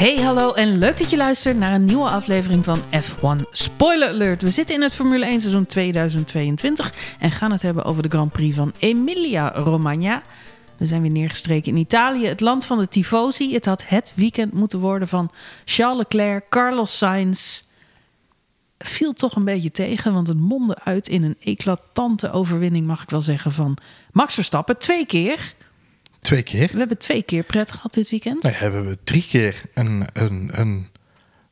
[0.00, 4.42] Hey, hallo en leuk dat je luistert naar een nieuwe aflevering van F1 Spoiler Alert.
[4.42, 8.32] We zitten in het Formule 1 seizoen 2022 en gaan het hebben over de Grand
[8.32, 10.22] Prix van Emilia-Romagna.
[10.76, 13.54] We zijn weer neergestreken in Italië, het land van de tifosi.
[13.54, 15.30] Het had het weekend moeten worden van
[15.64, 17.62] Charles Leclerc, Carlos Sainz.
[18.78, 23.10] Viel toch een beetje tegen, want het mondde uit in een eclatante overwinning, mag ik
[23.10, 23.76] wel zeggen, van
[24.12, 24.78] Max Verstappen.
[24.78, 25.54] Twee keer.
[26.20, 26.68] Twee keer?
[26.72, 28.42] We hebben twee keer pret gehad dit weekend.
[28.42, 30.86] Nee, hebben we drie keer een, een, een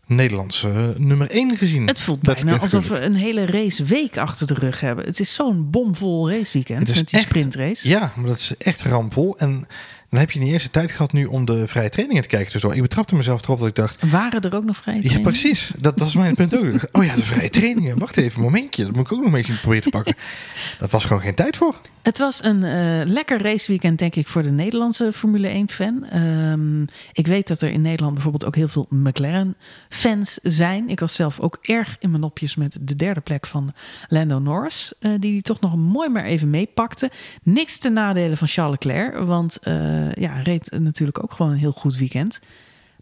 [0.08, 1.86] Nederlandse nummer 1 gezien.
[1.86, 5.04] Het voelt bijna alsof we een hele raceweek achter de rug hebben.
[5.04, 7.88] Het is zo'n bomvol raceweekend met die sprintrace.
[7.88, 9.38] Ja, maar dat is echt rampvol.
[9.38, 9.66] En
[10.10, 12.52] dan heb je niet eerst de tijd gehad nu om de vrije trainingen te kijken.
[12.52, 14.10] Dus ik betrapte mezelf erop dat ik dacht...
[14.10, 15.24] Waren er ook nog vrije trainingen?
[15.24, 15.70] Ja, precies.
[15.78, 16.66] Dat, is mijn punt ook.
[16.92, 17.98] Oh ja, de vrije trainingen.
[17.98, 18.84] Wacht even, een momentje.
[18.84, 20.14] Dat moet ik ook nog mee zien proberen te pakken.
[20.78, 21.74] Dat was gewoon geen tijd voor.
[22.02, 26.20] Het was een uh, lekker raceweekend, denk ik, voor de Nederlandse Formule 1-fan.
[26.20, 30.88] Um, ik weet dat er in Nederland bijvoorbeeld ook heel veel McLaren-fans zijn.
[30.88, 33.72] Ik was zelf ook erg in mijn nopjes met de derde plek van
[34.08, 34.92] Lando Norris.
[35.00, 37.10] Uh, die toch nog mooi maar even meepakte.
[37.42, 41.72] Niks ten nadele van Charles Leclerc, want uh, ja, reed natuurlijk ook gewoon een heel
[41.72, 42.40] goed weekend.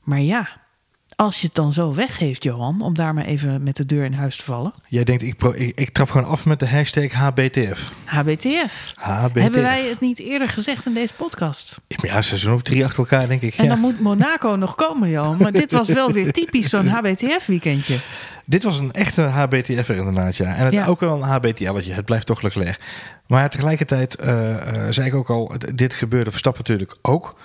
[0.03, 0.49] Maar ja,
[1.17, 4.13] als je het dan zo weggeeft, Johan, om daar maar even met de deur in
[4.13, 4.73] huis te vallen.
[4.89, 7.93] Jij denkt, ik, ik, ik trap gewoon af met de hashtag HBTF.
[8.05, 8.93] HBTF.
[8.95, 9.43] HBTF.
[9.43, 11.81] Hebben wij het niet eerder gezegd in deze podcast?
[11.89, 13.55] Ja, seizoen of drie achter elkaar, denk ik.
[13.55, 13.71] En ja.
[13.71, 15.37] dan moet Monaco nog komen, Johan.
[15.37, 17.99] Maar dit was wel weer typisch zo'n HBTF-weekendje.
[18.49, 20.55] Dit was een echte HBTF'er inderdaad, ja.
[20.55, 20.87] En het ja.
[20.87, 21.93] ook wel een HBTL'tje.
[21.93, 22.81] Het blijft toch Leclerc.
[23.27, 24.57] Maar tegelijkertijd uh, uh,
[24.91, 27.37] zei ik ook al, dit gebeurde Verstappen natuurlijk ook.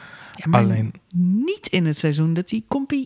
[0.43, 2.63] Ja, maar Alleen niet in het seizoen dat hij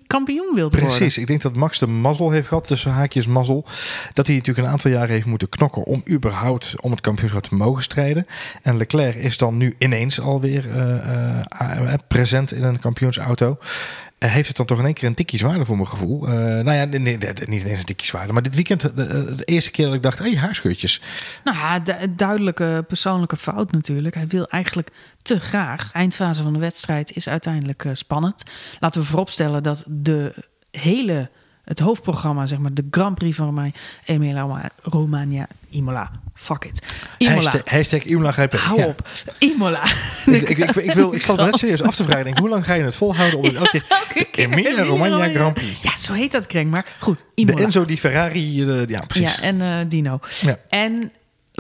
[0.08, 0.97] kampioen wilde worden.
[0.97, 1.17] Precies.
[1.17, 3.66] Ik denk dat Max de mazzel heeft gehad, tussen haakjes mazzel.
[4.14, 7.56] Dat hij natuurlijk een aantal jaren heeft moeten knokken om überhaupt om het kampioenschap te
[7.56, 8.28] mogen strijden.
[8.61, 13.57] En Leclerc is dan nu ineens alweer uh, uh, present in een kampioensauto.
[14.30, 16.28] Heeft het dan toch in één keer een tikje zwaarder voor mijn gevoel.
[16.28, 18.34] Uh, nou ja, niet ineens een tikje zwaarder.
[18.34, 21.02] Maar dit weekend, de, de, eerste keer dat ik dacht, hé, hey, haarscheurtjes.
[21.44, 24.16] Nou du duidelijke persoonlijke fout natuurlijk.
[24.16, 24.91] Hij wil eigenlijk
[25.22, 25.91] te graag.
[25.91, 28.44] Eindfase van de wedstrijd is uiteindelijk spannend.
[28.80, 31.30] Laten we vooropstellen dat de hele...
[31.66, 33.72] Het hoofdprogramma, zeg maar, de Grand Prix van Romania,
[34.06, 36.12] Emilia Romagna, Imola.
[36.34, 36.81] Fuck it.
[37.18, 37.42] Imola.
[37.42, 38.53] Hashtag, hashtag Imola GP.
[38.53, 38.86] Hou ja.
[38.86, 39.08] op.
[39.40, 39.84] Imola.
[40.25, 42.24] ik, ik, ik, ik, wil, ik zal het net serieus af te vragen.
[42.24, 44.46] Denk, hoe lang ga je het volhouden om het elke keer...
[44.46, 45.81] Emilia Romagna Grand Prix.
[45.81, 46.72] Ja, zo heet dat kring.
[46.72, 47.58] Maar goed, Imola.
[47.58, 48.62] De Enzo, die Ferrari.
[48.62, 49.36] Uh, ja, precies.
[49.36, 50.20] Ja, en uh, Dino.
[50.42, 50.59] Ja.
[50.70, 51.12] En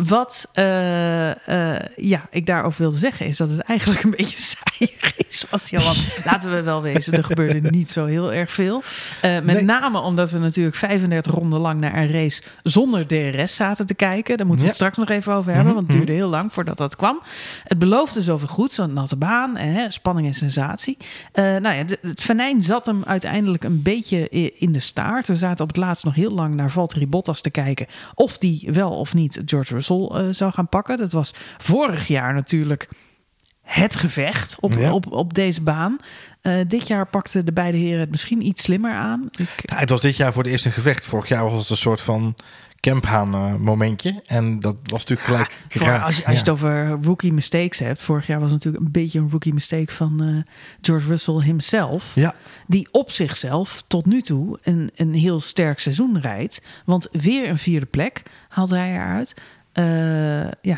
[0.03, 4.93] wat uh, uh, ja, ik daarover wilde zeggen is dat het eigenlijk een beetje saai
[5.27, 5.95] is was, Johan.
[6.31, 8.83] Laten we wel wezen, er gebeurde niet zo heel erg veel.
[9.25, 9.61] Uh, met nee.
[9.61, 14.37] name omdat we natuurlijk 35 ronden lang naar een race zonder DRS zaten te kijken.
[14.37, 16.77] Daar moeten we het straks nog even over hebben, want het duurde heel lang voordat
[16.77, 17.21] dat kwam.
[17.63, 20.97] Het beloofde zoveel goed, zo'n natte baan, hè, spanning en sensatie.
[21.33, 25.27] Nou ja, het venijn zat hem uiteindelijk een beetje in de staart.
[25.27, 28.69] We zaten op het laatst nog heel lang naar Valtteri Bottas te kijken of die
[28.71, 30.97] wel of niet George Eh, zou gaan pakken.
[30.97, 32.89] Dat was vorig jaar natuurlijk
[33.61, 34.93] het gevecht op, Ja.
[34.93, 35.97] op, op deze baan.
[36.41, 39.27] Eh, dit jaar pakten de beide heren het misschien iets slimmer aan.
[39.37, 41.05] Ik, Ja, het was dit jaar voor het eerst een gevecht.
[41.05, 42.35] Vorig jaar was het een soort van
[42.79, 44.21] camphaan eh, momentje.
[44.25, 45.51] En dat was natuurlijk gelijk...
[45.69, 46.37] voor, als je, als je Ja.
[46.37, 48.01] het over rookie mistakes hebt.
[48.01, 50.45] Vorig jaar was natuurlijk een beetje een rookie mistake van
[50.81, 52.15] George Russell himself.
[52.15, 52.35] Ja,
[52.67, 56.61] Die op zichzelf tot nu toe een, een heel sterk seizoen rijdt.
[56.85, 59.33] Want weer een vierde plek haalt hij eruit.
[59.75, 60.77] Eh, ja,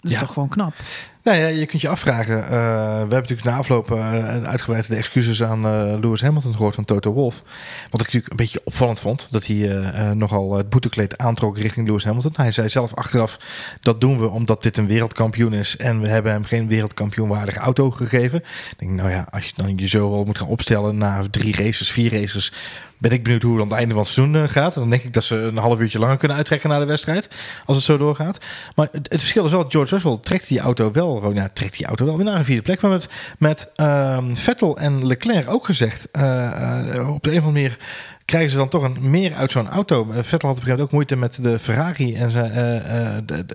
[0.00, 0.18] dat is Ja.
[0.18, 0.74] toch gewoon knap.
[1.22, 2.44] Nou ja, je kunt je afvragen.
[2.44, 2.56] eh, we
[2.98, 7.12] hebben natuurlijk na afloop eh, uitgebreid de excuses aan eh, Lewis Hamilton gehoord van Toto
[7.12, 7.42] Wolff.
[7.90, 9.26] Wat ik natuurlijk een beetje opvallend vond.
[9.30, 9.82] Dat hij
[10.14, 12.32] nogal het boetekleed aantrok richting Lewis Hamilton.
[12.36, 13.38] Hij zei zelf achteraf,
[13.80, 15.76] dat doen we omdat dit een wereldkampioen is.
[15.76, 18.38] En we hebben hem geen wereldkampioenwaardige auto gegeven.
[18.38, 21.56] Ik denk, nou ja, als je dan je zo wel moet gaan opstellen na drie
[21.56, 22.52] races, vier races...
[22.98, 24.74] Ben ik benieuwd hoe het aan het einde van het seizoen gaat.
[24.74, 27.28] Dan denk ik dat ze een half uurtje langer kunnen uittrekken naar de wedstrijd.
[27.66, 28.38] Als het zo doorgaat.
[28.74, 31.76] Maar het, het verschil is wel, dat George Russell trekt die auto wel, ja, trekt
[31.76, 32.80] die auto wel weer naar een vierde plek.
[32.80, 37.44] Maar met, met ehm, Vettel en Leclerc ook gezegd, eh, eh, op de een of
[37.44, 37.78] andere manier
[38.24, 40.10] krijgen ze dan toch een meer uit zo'n auto.
[40.10, 42.52] Eh, Vettel had op een ook moeite met de Ferrari en zijn,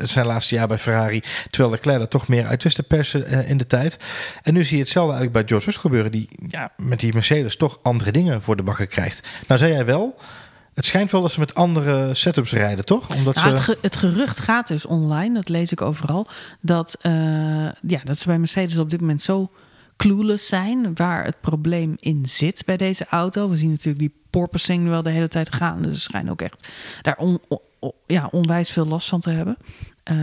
[0.01, 1.23] zijn laatste jaar bij Ferrari.
[1.49, 3.97] Terwijl Leclerc er toch meer uit wist persen in de tijd.
[4.43, 6.11] En nu zie je hetzelfde eigenlijk bij George Russell gebeuren.
[6.11, 9.27] Die ja, met die Mercedes toch andere dingen voor de bakken krijgt.
[9.47, 10.15] Nou zei jij wel,
[10.77, 13.15] het schijnt wel dat ze met andere setups rijden, toch?
[13.15, 13.63] Omdat Nou, het, ze...
[13.63, 16.27] ge- het gerucht gaat dus online, dat lees ik overal,
[16.61, 17.11] dat, eh,
[17.81, 19.51] ja, dat ze bij Mercedes op dit moment zo
[19.95, 23.49] clueless zijn waar het probleem in zit bij deze auto.
[23.49, 25.81] We zien natuurlijk die porpoising wel de hele tijd gaan.
[25.81, 26.67] Dus ze schijnen ook echt
[27.01, 29.57] daar on- on- on- ja, onwijs veel last van te hebben.
[30.03, 30.15] Eh,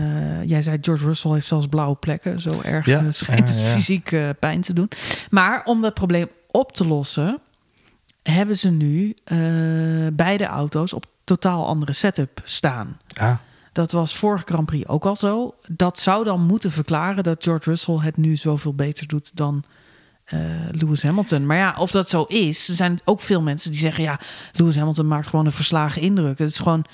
[0.43, 2.41] jij zei George Russell heeft zelfs blauwe plekken.
[2.41, 4.89] Zo erg Ja, eh, schijnt ja, het fysiek pijn te doen.
[5.29, 7.39] Maar om dat probleem op te lossen,
[8.31, 9.37] hebben ze nu eh,
[10.13, 12.99] beide auto's op totaal andere setup staan.
[13.71, 15.55] Dat was vorige Grand Prix ook al zo.
[15.67, 19.63] Dat zou dan moeten verklaren dat George Russell het nu zoveel beter doet dan
[20.25, 20.39] eh,
[20.71, 21.45] Lewis Hamilton.
[21.45, 24.19] Maar ja, of dat zo is, er zijn ook veel mensen die zeggen: ja,
[24.53, 26.37] Lewis Hamilton maakt gewoon een verslagen indruk.
[26.37, 26.85] Het is gewoon,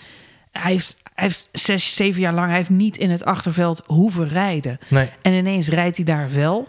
[0.52, 4.28] hij heeft, hij heeft zes, zeven jaar lang, hij heeft niet in het achterveld hoeven
[4.28, 4.78] rijden.
[4.88, 5.10] nee.
[5.22, 6.68] En ineens rijdt hij daar wel.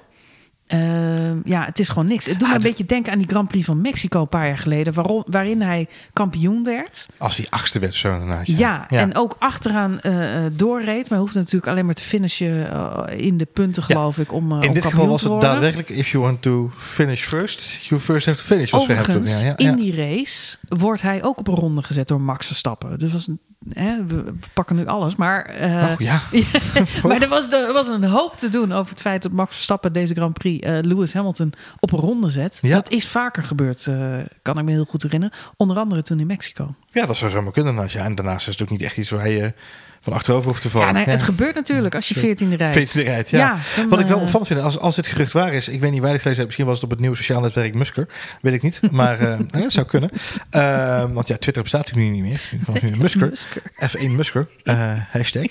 [0.73, 2.27] Ehm, ja, het is gewoon niks.
[2.27, 4.47] Het doet me een de- beetje denken aan die Grand Prix van Mexico een paar
[4.47, 7.07] jaar geleden, waarom, waarin hij kampioen werd.
[7.19, 8.47] Als hij achtste werd, zo inderdaad.
[8.47, 11.01] Ja, en ook achteraan eh, eh, doorreed.
[11.01, 13.95] Maar hij hoefde natuurlijk alleen maar te finishen eh, in de punten, Ja.
[13.95, 15.89] geloof ik, om, In om dit geval was het daadwerkelijk...
[15.89, 18.71] if you want to finish first, you first have to finish.
[18.71, 18.97] Was toen.
[18.99, 19.77] Overigens, Ja, ja, in ja.
[19.77, 22.99] die race wordt hij ook op een ronde gezet door Max Verstappen.
[22.99, 25.17] Dus was, een- hè, we we pakken nu alles.
[25.17, 26.21] Maar, eh, Oh, ja.
[27.09, 29.93] maar er, was, er was een hoop te doen over het feit dat Max Verstappen
[29.93, 32.59] deze Grand Prix eh, Lewis Hamilton op een ronde zet.
[32.63, 32.75] Ja.
[32.75, 35.37] Dat is vaker gebeurd, eh, kan ik me heel goed herinneren.
[35.57, 36.75] Onder andere toen in Mexico.
[36.91, 37.71] ja, dat zou zomaar kunnen.
[37.73, 38.05] inderdaad, Ja.
[38.05, 39.55] En daarnaast is het ook niet echt iets waar je
[40.03, 40.87] van achterover hoeft te vallen.
[40.87, 41.25] Ja, nee, het Ja.
[41.27, 42.77] gebeurt natuurlijk als je 14e rijdt.
[42.77, 43.57] 14e rijdt, ja.
[43.77, 45.91] dan, Wat ik wel eh, opvallend vind, als, als dit gerucht waar is, ik weet
[45.91, 48.09] niet waar ik gelezen heb, misschien was het op het nieuwe sociaal netwerk Musker,
[48.41, 50.11] weet ik niet, maar eh het zou kunnen.
[50.51, 52.61] Eh, want ja, Twitter bestaat natuurlijk nu niet meer.
[52.65, 53.63] Vanaf nu Musker, Musker.
[53.91, 55.47] F1 Musker, eh, hashtag.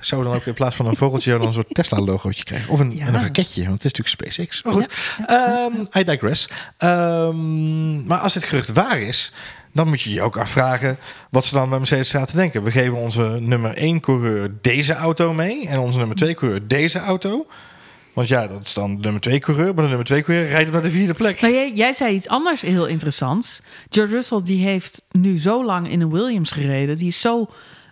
[0.00, 2.72] Zou dan ook in plaats van een vogeltje dan een soort Tesla-logootje krijgen?
[2.72, 3.06] Of een, Ja.
[3.06, 4.62] een raketje, want het is natuurlijk SpaceX.
[4.62, 4.88] Maar goed,
[5.26, 6.48] ehm, I digress.
[6.76, 9.32] Ehm, maar als dit gerucht waar is,
[9.72, 10.96] dan moet je je ook afvragen
[11.30, 12.62] wat ze dan bij Mercedes staat te denken.
[12.62, 16.98] We geven onze nummer 1 coureur deze auto mee en onze nummer 2 coureur deze
[16.98, 17.46] auto.
[18.12, 20.66] Want ja, dat is dan de nummer 2 coureur, maar de nummer 2 coureur rijdt
[20.66, 21.40] op naar de vierde plek.
[21.40, 23.62] Nou, jij, jij zei iets anders heel interessants.
[23.88, 26.98] George Russell die heeft nu zo lang in een Williams gereden.
[26.98, 27.48] Die is zo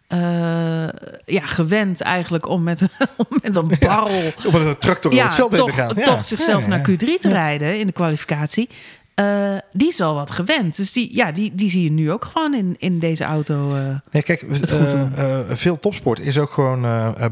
[0.08, 0.88] eh,
[1.24, 2.80] ja, gewend eigenlijk om met,
[3.28, 4.32] om met een barrel...
[4.46, 5.92] Op een tractor over Ja, het veld heen te gaan.
[5.96, 6.02] Ja.
[6.02, 6.86] toch zichzelf Ja, ja, ja.
[6.86, 8.68] naar Q3 te rijden in de kwalificatie.
[9.18, 10.76] Eh, die is wel wat gewend.
[10.76, 13.74] Dus die, ja, die, die zie je nu ook gewoon in, in deze auto.
[13.74, 13.82] eh.
[14.10, 16.80] Ja, kijk, eh, veel topsport is ook gewoon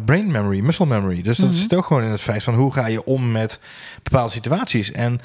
[0.05, 1.23] brain memory, muscle memory.
[1.23, 1.47] Dus Mhm.
[1.47, 3.59] dat zit ook gewoon in het feit van hoe ga je om met
[4.03, 4.93] bepaalde situaties.
[4.93, 5.21] En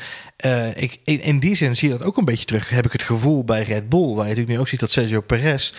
[0.75, 3.03] ik, in, in die zin zie je dat ook een beetje terug, heb ik het
[3.03, 5.73] gevoel bij Red Bull, waar je natuurlijk nu ook ziet dat Sergio Perez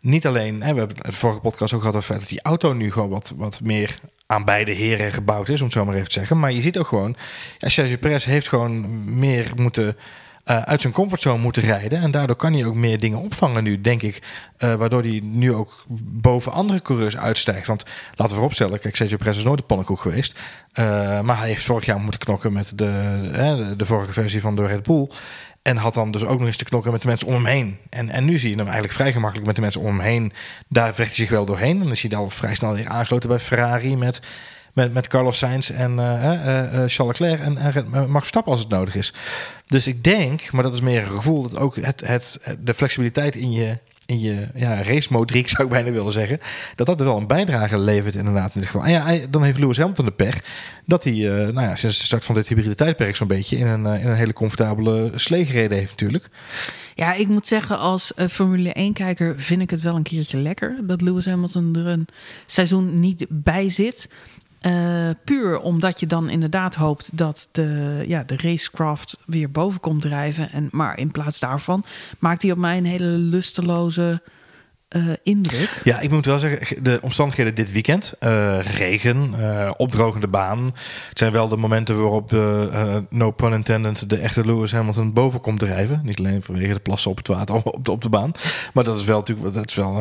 [0.00, 2.92] niet alleen, hè, we hebben het vorige podcast ook gehad over dat die auto nu
[2.92, 6.12] gewoon wat, wat meer aan beide heren gebouwd is, om het zo maar even te
[6.12, 6.38] zeggen.
[6.38, 7.16] Maar je ziet ook gewoon,
[7.58, 9.96] ja, Sergio Perez heeft gewoon meer moeten
[10.48, 12.00] eh, uit zijn comfortzone moeten rijden.
[12.00, 14.22] En daardoor kan hij ook meer dingen opvangen nu, denk ik.
[14.56, 17.66] Eh, waardoor hij nu ook boven andere coureurs uitstijgt.
[17.66, 20.40] Want laten we vooropstellen, kijk, Sergio Perez is nooit de pannenkoek geweest.
[20.72, 24.56] Eh, maar hij heeft vorig jaar moeten knokken met de, de, de vorige versie van
[24.56, 25.08] de Red Bull.
[25.68, 27.78] En had dan dus ook nog eens te knokken met de mensen om hem heen.
[27.90, 30.32] En, en nu zie je hem eigenlijk vrij gemakkelijk met de mensen om hem heen.
[30.68, 31.76] Daar vecht hij zich wel doorheen.
[31.76, 34.20] En dan is hij dan vrij snel weer aangesloten bij Ferrari met,
[34.72, 38.94] met, met Carlos Sainz en eh, Charles Leclerc en, en Max Verstappen als het nodig
[38.94, 39.14] is.
[39.66, 43.34] Dus ik denk, maar dat is meer een gevoel, dat ook het, het, de flexibiliteit
[43.34, 43.78] in je,
[44.08, 46.38] in je ja, race-motoriek, zou ik bijna willen zeggen,
[46.74, 48.86] dat dat wel een bijdrage levert inderdaad in dit geval.
[48.86, 50.40] En ja, dan heeft Lewis Hamilton de pech
[50.84, 53.66] dat hij eh, nou ja, sinds de start van dit hybride tijdperk zo'n beetje in
[53.66, 56.28] een, eh, in een hele comfortabele slee gereden heeft natuurlijk.
[56.94, 60.76] Ja, ik moet zeggen, als eh, Formule 1-kijker vind ik het wel een keertje lekker
[60.82, 62.06] dat Lewis Hamilton er een
[62.46, 64.08] seizoen niet bij zit.
[64.58, 70.00] Eh, puur omdat je dan inderdaad hoopt dat de, ja, de racecraft weer boven komt
[70.00, 70.50] drijven.
[70.50, 71.84] En, maar in plaats daarvan
[72.18, 74.22] maakt hij op mij een hele lusteloze
[74.88, 75.80] eh, indruk.
[75.84, 80.64] Ja, ik moet wel zeggen, de omstandigheden dit weekend, eh, regen, eh, opdrogende baan.
[81.08, 82.32] Het zijn wel de momenten waarop,
[83.10, 86.00] no pun intended, de echte Lewis Hamilton boven komt drijven.
[86.04, 88.32] Niet alleen vanwege de plassen op het water op de, op de baan.
[88.72, 89.92] Maar dat is wel, natuurlijk, dat is wel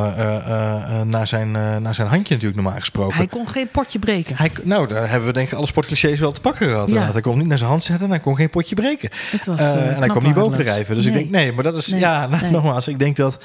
[1.06, 1.52] naar, zijn,
[1.82, 3.18] naar zijn handje natuurlijk normaal gesproken.
[3.18, 4.36] Hij kon geen potje breken.
[4.36, 6.90] Hij, nou, daar hebben we denk ik alle sportclichés wel te pakken gehad.
[6.90, 7.12] Ja.
[7.12, 9.10] Hij kon niet naar zijn hand zetten en hij kon geen potje breken.
[9.32, 10.96] Het was, en hij kwam niet boven drijven.
[10.96, 12.52] Dus ik denk, nee, maar dat is, Nee, ja, nou, nee.
[12.52, 13.38] nogmaals, ik denk dat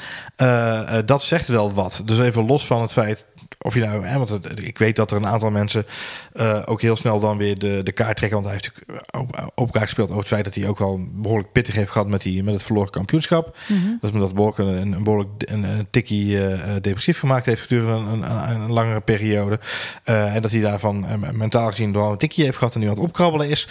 [1.04, 2.02] dat zegt wel wat.
[2.04, 3.24] Dus even los van het feit,
[3.60, 5.86] of je nou, hè, want het- ik weet dat er een aantal mensen
[6.32, 8.42] eh, ook heel snel dan weer de, de kaart trekken.
[8.42, 11.00] Want hij heeft natuurlijk op- op elkaar gespeeld over het feit dat hij ook wel
[11.12, 13.56] behoorlijk pittig heeft gehad met, die, met het verloren kampioenschap.
[13.68, 13.80] Mhm.
[14.00, 17.60] Dat me dat behoorlijk een, een, behoorlijk een, een tikkie eh, eh, depressief gemaakt heeft
[17.62, 19.60] gedurende een, een, een, langere periode.
[20.04, 22.86] Eh, en dat hij daarvan eh, mentaal gezien wel een tikkie heeft gehad en nu
[22.86, 23.68] aan het opkrabbelen is.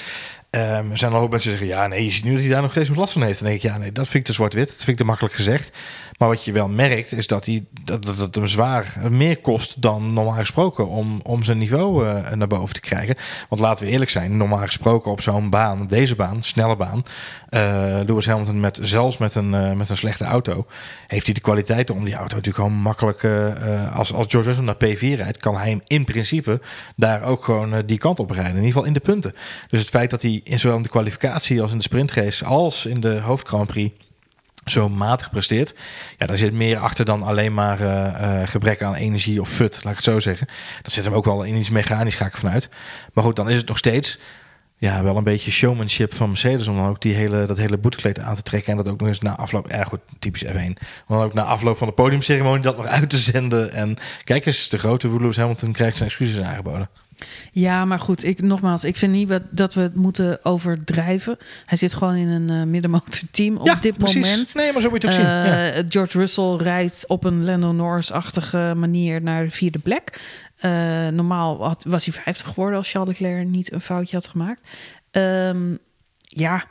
[0.49, 2.49] Ehm, er zijn al hoop mensen die zeggen, ja nee, je ziet nu dat hij
[2.49, 3.39] daar nog steeds last van heeft.
[3.39, 4.67] En dan denk ik, ja nee, dat vind ik te zwart-wit.
[4.67, 5.77] Dat vind ik te makkelijk gezegd.
[6.21, 9.81] Maar wat je wel merkt, is dat, hij, dat, dat het hem zwaar meer kost
[9.81, 13.15] dan normaal gesproken om, om zijn niveau eh, naar boven te krijgen.
[13.49, 17.03] Want laten we eerlijk zijn, normaal gesproken op zo'n baan, op deze baan, snelle baan,
[17.49, 20.65] eh Lewis Hamilton met, zelfs met een, eh, met een slechte auto,
[21.07, 23.27] heeft hij de kwaliteiten om die auto natuurlijk gewoon makkelijk,
[23.93, 26.61] als, als George Russell naar P4 rijdt, kan hij hem in principe
[26.95, 28.51] daar ook gewoon die kant op rijden.
[28.51, 29.33] In ieder geval in de punten.
[29.67, 32.85] Dus het feit dat hij in zowel in de kwalificatie als in de sprintrace als
[32.85, 34.09] in de hoofd Grand Prix
[34.65, 35.75] zo matig presteert,
[36.17, 39.91] ja, daar zit meer achter dan alleen maar uh, gebrek aan energie of fut, laat
[39.91, 40.47] ik het zo zeggen.
[40.81, 42.69] Dat zit hem ook wel in iets mechanisch, ga ik vanuit.
[43.13, 44.19] Maar goed, dan is het nog steeds
[44.81, 48.19] ja, wel een beetje showmanship van Mercedes om dan ook die hele, dat hele boetekleed
[48.19, 50.55] aan te trekken en dat ook nog eens na afloop, erg goed, typisch F1,
[51.07, 53.73] om dan ook na afloop van de podiumceremonie dat nog uit te zenden.
[53.73, 56.89] En kijk eens, de grote Lewis Hamilton krijgt zijn excuses aangeboden.
[57.51, 61.37] Ja, maar goed, ik, nogmaals, ik vind niet dat we het moeten overdrijven.
[61.65, 64.53] Hij zit gewoon in een uh, middenmotorteam op dit moment.
[64.53, 65.33] Nee, maar zo moet je het ook zien.
[65.33, 65.83] Ja.
[65.87, 70.19] George Russell rijdt op een Lando Norris-achtige manier naar de vierde plek.
[70.65, 74.67] Uh, normaal had, was hij 50 geworden als Charles Leclerc niet een foutje had gemaakt.
[75.11, 75.77] Um,
[76.21, 76.63] ja,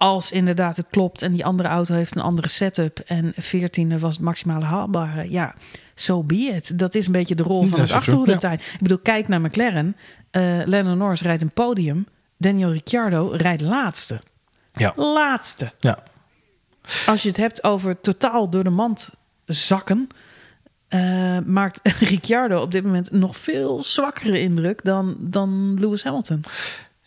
[0.00, 4.14] als inderdaad het klopt en die andere auto heeft een andere setup en 14e was
[4.14, 5.54] het maximale haalbare, ja,
[5.94, 6.78] zo so be it.
[6.78, 8.60] Dat is een beetje de rol van het achterhoede-tijd.
[8.60, 9.96] Ik bedoel, kijk naar McLaren.
[10.32, 12.06] Uh, Lennon Norris rijdt een podium.
[12.36, 14.20] Daniel Ricciardo rijdt laatste.
[14.72, 14.92] Ja.
[14.96, 15.72] Laatste.
[15.80, 15.98] Ja.
[17.06, 19.10] Als je het hebt over totaal door de mand
[19.44, 20.08] zakken,
[20.88, 26.44] uh, maakt Ricciardo op dit moment nog veel zwakkere indruk dan, dan Lewis Hamilton.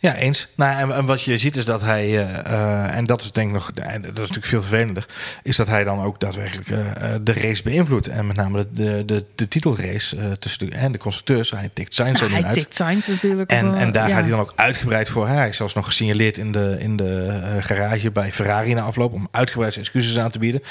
[0.04, 0.48] Ja, eens.
[0.54, 3.54] Nou, en, wat je ziet is dat hij, uh, uh, en dat is denk ik
[3.54, 5.06] nog, dat is natuurlijk veel vervelender,
[5.42, 6.78] is dat hij dan ook daadwerkelijk uh,
[7.22, 8.08] de race beïnvloedt.
[8.08, 11.50] En met name de, de, de titelrace tussen de, en de constructeurs.
[11.50, 12.54] Hij tikt Sainz nou, er Hij uit.
[12.54, 13.50] tikt Sainz natuurlijk.
[13.50, 14.14] En, en daar ja.
[14.14, 15.28] gaat hij dan ook uitgebreid voor.
[15.28, 19.28] Hij is zelfs nog gesignaleerd in de, in de garage bij Ferrari na afloop om
[19.30, 20.62] uitgebreid zijn excuses aan te bieden.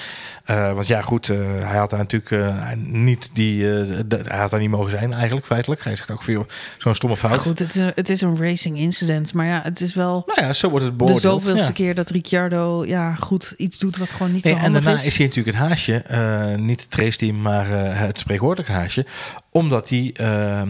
[0.45, 5.13] want ja, goed, hij had daar natuurlijk niet die, hij had daar niet mogen zijn
[5.13, 5.83] eigenlijk, feitelijk.
[5.83, 6.45] Hij zegt ook veel
[6.77, 7.31] zo'n stomme fout.
[7.31, 9.22] Maar goed, het is, een, het is een racing incident.
[9.31, 10.23] Maar ja, het is wel.
[10.25, 11.21] Nou ja, zo wordt het beoordeeld.
[11.21, 11.73] De zoveelste ja.
[11.73, 15.05] keer dat Ricciardo ja, goed iets doet wat gewoon niet zo handig En daarna is.
[15.05, 19.05] is hij natuurlijk het haasje, uh, niet het race team, maar uh, het spreekwoordelijke haasje.
[19.49, 20.61] Omdat hij uh,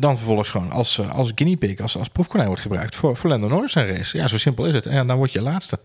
[0.00, 3.48] dan vervolgens gewoon als, als guinea pig, als, als proefkonijn wordt gebruikt voor, voor Lando
[3.48, 4.16] Norris race.
[4.16, 4.86] Ja, zo simpel is het.
[4.86, 5.78] En dan word je laatste.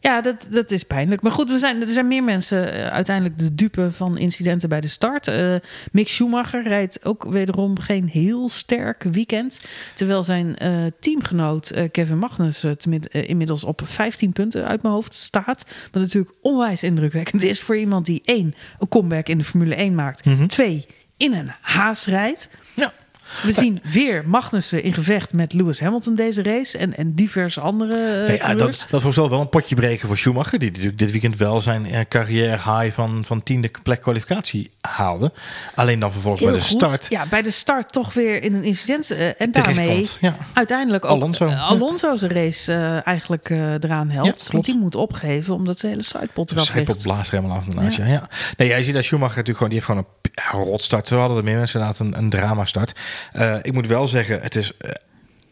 [0.00, 1.22] Ja, dat, dat is pijnlijk.
[1.22, 4.80] Maar goed, we zijn, er zijn meer mensen uh, uiteindelijk de dupe van incidenten bij
[4.80, 5.26] de start.
[5.26, 5.54] Uh,
[5.92, 9.60] Mick Schumacher rijdt ook wederom geen heel sterk weekend.
[9.94, 12.76] Terwijl zijn uh, teamgenoot Kevin Magnussen
[13.10, 15.66] inmiddels op 15 punten uit mijn hoofd staat.
[15.92, 19.94] Wat natuurlijk onwijs indrukwekkend is voor iemand die één, een comeback in de Formule 1
[19.94, 20.24] maakt.
[20.24, 20.46] Mhm.
[20.46, 20.86] Twee,
[21.16, 22.48] in een haas rijdt.
[23.42, 28.26] We zien weer Magnussen in gevecht met Lewis Hamilton deze race en, en diverse andere.
[28.28, 31.36] Uh, ja, dat, dat was wel een potje breken voor Schumacher, die natuurlijk dit weekend
[31.36, 35.32] wel zijn uh, carrière high van, van tiende plek kwalificatie haalde.
[35.74, 36.76] Alleen dan vervolgens Heel bij de goed.
[36.76, 37.06] start.
[37.08, 39.12] Ja, bij de start toch weer in een incident.
[39.12, 40.36] Uh, en daarmee ja.
[40.52, 44.44] uiteindelijk ook Alonso, Alonso zijn race eigenlijk eraan helpt.
[44.44, 46.78] Ja, want die moet opgeven omdat zijn hele sidepot eraf ligt.
[46.78, 48.04] Sidepot blaast er helemaal af ja.
[48.04, 48.28] ja.
[48.56, 50.06] Nee, jij ziet dat Schumacher natuurlijk gewoon, die heeft gewoon
[50.62, 51.08] een rotstart.
[51.08, 52.92] We hadden er meer mensen inderdaad een, een drama start.
[53.36, 54.90] Uh, ik moet wel zeggen, het is uh,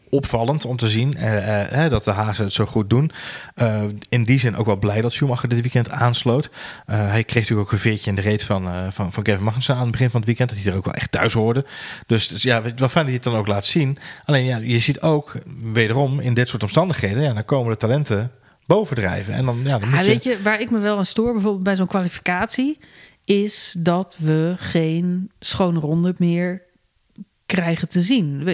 [0.09, 3.11] opvallend om te zien uh, uh, dat de Hazen het zo goed doen.
[3.55, 6.49] Uh, in die zin ook wel blij dat Schumacher dit weekend aansloot.
[6.85, 9.81] hij kreeg natuurlijk ook een veertje in de reet van, van, van Kevin Magnussen aan
[9.81, 10.49] het begin van het weekend.
[10.49, 11.65] Dat hij er ook wel echt thuis hoorde.
[12.07, 13.97] Dus, dus ja, wel fijn dat hij het dan ook laat zien.
[14.25, 15.35] Alleen ja, je ziet ook
[15.73, 18.31] wederom in dit soort omstandigheden, ja, dan komen de talenten
[18.65, 19.33] bovendrijven.
[19.33, 20.09] En dan, ja, dan moet ah, je...
[20.09, 22.77] Weet je, waar ik me wel aan stoor, bijvoorbeeld bij zo'n kwalificatie,
[23.25, 26.61] is dat we geen schone ronde meer
[27.47, 28.47] krijgen te zien.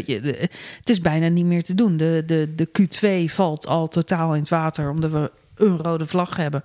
[0.79, 1.97] Het is bijna niet meer te doen.
[1.97, 6.35] De, de, de Q2 valt al totaal in het water omdat we een rode vlag
[6.35, 6.61] hebben.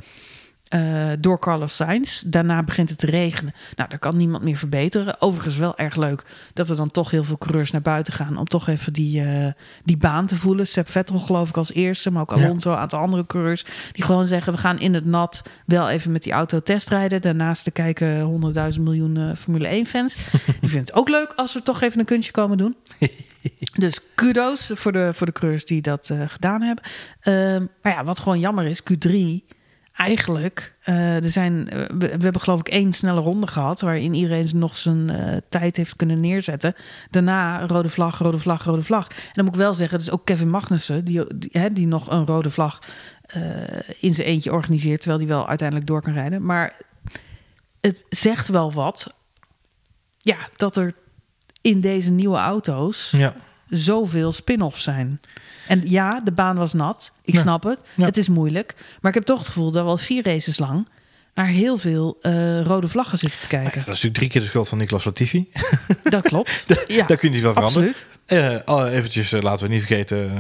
[0.75, 2.23] Uh, door Carlos Sainz.
[2.27, 3.55] Daarna begint het te regenen.
[3.77, 5.21] Nou, daar kan niemand meer verbeteren.
[5.21, 8.37] Overigens wel erg leuk dat er dan toch heel veel coureurs naar buiten gaan...
[8.37, 9.47] om toch even die, uh,
[9.85, 10.67] die baan te voelen.
[10.67, 13.65] Seb Vettel geloof ik als eerste, maar ook Alonso, een aantal andere coureurs...
[13.93, 17.23] die gewoon zeggen, we gaan in het nat wel even met die auto testrijden.
[17.23, 20.15] Daarnaast te kijken honderdduizend miljoen uh, Formule 1-fans.
[20.61, 22.77] die vinden het ook leuk als we toch even een kunstje komen doen.
[23.73, 26.85] dus kudos voor de, voor de coureurs die dat gedaan hebben.
[27.83, 29.57] maar ja, wat gewoon jammer is, Q3
[29.99, 33.81] eigenlijk, uh, er zijn, uh, we, we, hebben geloof ik één snelle ronde gehad...
[33.81, 36.75] waarin iedereen nog zijn uh, tijd heeft kunnen neerzetten.
[37.11, 39.09] Daarna rode vlag, rode vlag, rode vlag.
[39.09, 41.05] En dan moet ik wel zeggen, dat is ook Kevin Magnussen...
[41.05, 42.79] die, die, hè, die nog een rode vlag
[44.01, 45.01] in zijn eentje organiseert...
[45.01, 46.45] terwijl hij wel uiteindelijk door kan rijden.
[46.45, 46.77] Maar
[47.81, 49.15] het zegt wel wat...
[50.19, 50.93] ja, dat er
[51.61, 53.11] in deze nieuwe auto's...
[53.11, 53.35] Ja.
[53.69, 55.21] zoveel spin-offs zijn...
[55.69, 57.13] En ja, de baan was nat.
[57.25, 57.41] Ik Ja.
[57.41, 57.81] snap het.
[57.95, 58.05] Ja.
[58.05, 58.75] Het is moeilijk.
[59.01, 60.89] Maar ik heb toch het gevoel dat we al vier races lang
[61.35, 63.79] naar heel veel eh, rode vlaggen zitten te Ja, kijken.
[63.85, 65.49] dat is natuurlijk drie keer de schuld van Niklas Latifi.
[66.03, 66.65] Dat klopt.
[66.87, 67.89] ja, Daar kun je niet van veranderen.
[67.89, 68.19] absoluut.
[68.67, 70.31] Eh eventjes, eh, laten we niet vergeten,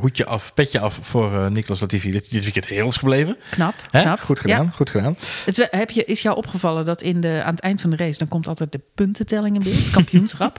[0.00, 2.10] hoedje af, petje af voor Niklas Latifi.
[2.10, 3.36] Dit, dit weekend heel is gebleven.
[3.50, 3.74] Knap.
[3.90, 4.02] Hè?
[4.02, 4.20] knap.
[4.20, 4.70] Goed gedaan, Ja.
[4.70, 5.16] goed gedaan.
[5.44, 8.18] Het, heb je, is jou opgevallen dat in de, aan het eind van de race...
[8.18, 10.58] dan komt altijd de puntentelling in beeld, kampioenschap.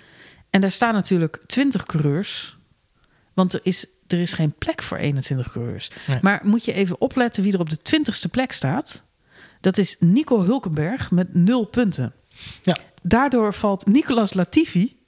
[0.50, 2.56] en daar staan natuurlijk 20 coureurs.
[3.34, 5.90] Want er is er is geen plek voor 21 coureurs.
[6.06, 6.18] Nee.
[6.22, 9.02] Maar moet je even opletten wie er op de 20ste plek staat.
[9.60, 12.14] Dat is Nico Hulkenberg met nul punten.
[12.62, 12.78] Ja.
[13.02, 15.00] Daardoor valt Nicolas Latifi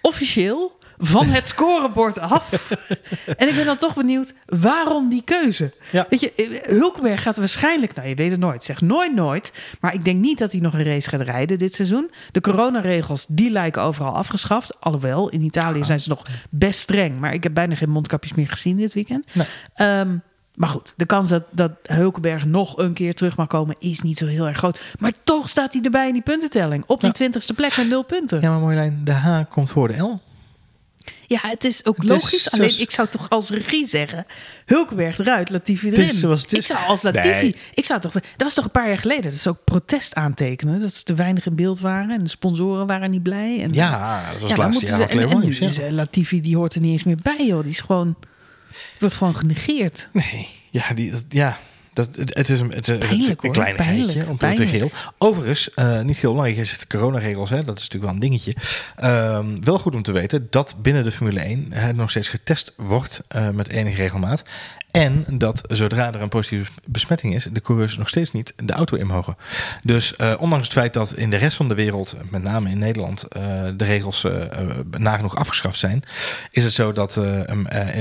[0.00, 2.74] officieel van het scorebord af.
[3.36, 5.72] en ik ben dan toch benieuwd, waarom die keuze?
[5.92, 6.06] Ja.
[6.08, 6.46] Weet je, eh,
[6.78, 9.52] Hulkenberg gaat waarschijnlijk, nou je weet het nooit, zeg nooit nooit.
[9.80, 12.10] Maar ik denk niet dat hij nog een race gaat rijden dit seizoen.
[12.30, 14.80] De coronaregels, die lijken overal afgeschaft.
[14.80, 17.20] Alhoewel, in Italië zijn ze nog best streng.
[17.20, 19.26] Maar ik heb bijna geen mondkapjes meer gezien dit weekend.
[19.32, 19.46] Nee.
[19.74, 20.16] Ehm,
[20.54, 24.18] maar goed, de kans dat, dat Hulkenberg nog een keer terug mag komen is niet
[24.18, 24.80] zo heel erg groot.
[24.98, 26.84] Maar toch staat hij erbij in die puntentelling.
[26.86, 27.14] Op die Ja.
[27.14, 28.40] twintigste plek met nul punten.
[28.40, 30.20] Ja, maar Marjolein, de H komt voor de L.
[31.26, 32.50] Ja, het is ook is logisch.
[32.50, 34.26] Alleen ik zou toch als regie zeggen:
[34.64, 36.04] Hulkenberg eruit, Latifi erin.
[36.04, 36.52] Is zoals is.
[36.52, 37.28] Ik zou als Latifi.
[37.28, 37.56] Nee.
[37.74, 38.12] Ik zou toch.
[38.12, 39.22] Dat was toch een paar jaar geleden.
[39.30, 40.80] Dat ze ook protest aantekenen.
[40.80, 42.10] Dat ze te weinig in beeld waren.
[42.10, 43.62] En de sponsoren waren niet blij.
[43.62, 45.02] En, Ja, dat was ja, laatste moeten jaar ze.
[45.02, 45.76] van En, Claire en nu Williams.
[45.76, 45.82] ja.
[45.82, 47.62] is eh, Latifi, die hoort er niet eens meer bij, joh.
[47.62, 48.16] Die is gewoon.
[48.98, 50.08] Wordt gewoon genegeerd.
[50.12, 51.58] Nee, ja, die, dat- ja
[51.94, 54.90] dat, het, is een, het, is een geitje om te geel.
[55.18, 58.30] Overigens, eh, niet heel belangrijk, je zegt de coronaregels, hè, dat is natuurlijk wel een
[58.30, 58.54] dingetje.
[58.96, 62.72] Ehm, wel goed om te weten dat binnen de Formule 1 het nog steeds getest
[62.76, 64.42] wordt eh, met enige regelmaat.
[64.94, 68.96] En dat zodra er een positieve besmetting is, de coureurs nog steeds niet de auto
[68.96, 69.36] in mogen.
[69.82, 72.78] Dus eh, ondanks het feit dat in de rest van de wereld, met name in
[72.78, 73.42] Nederland, eh,
[73.76, 74.42] de regels eh,
[74.98, 76.02] nagenoeg afgeschaft zijn,
[76.50, 77.20] is het zo dat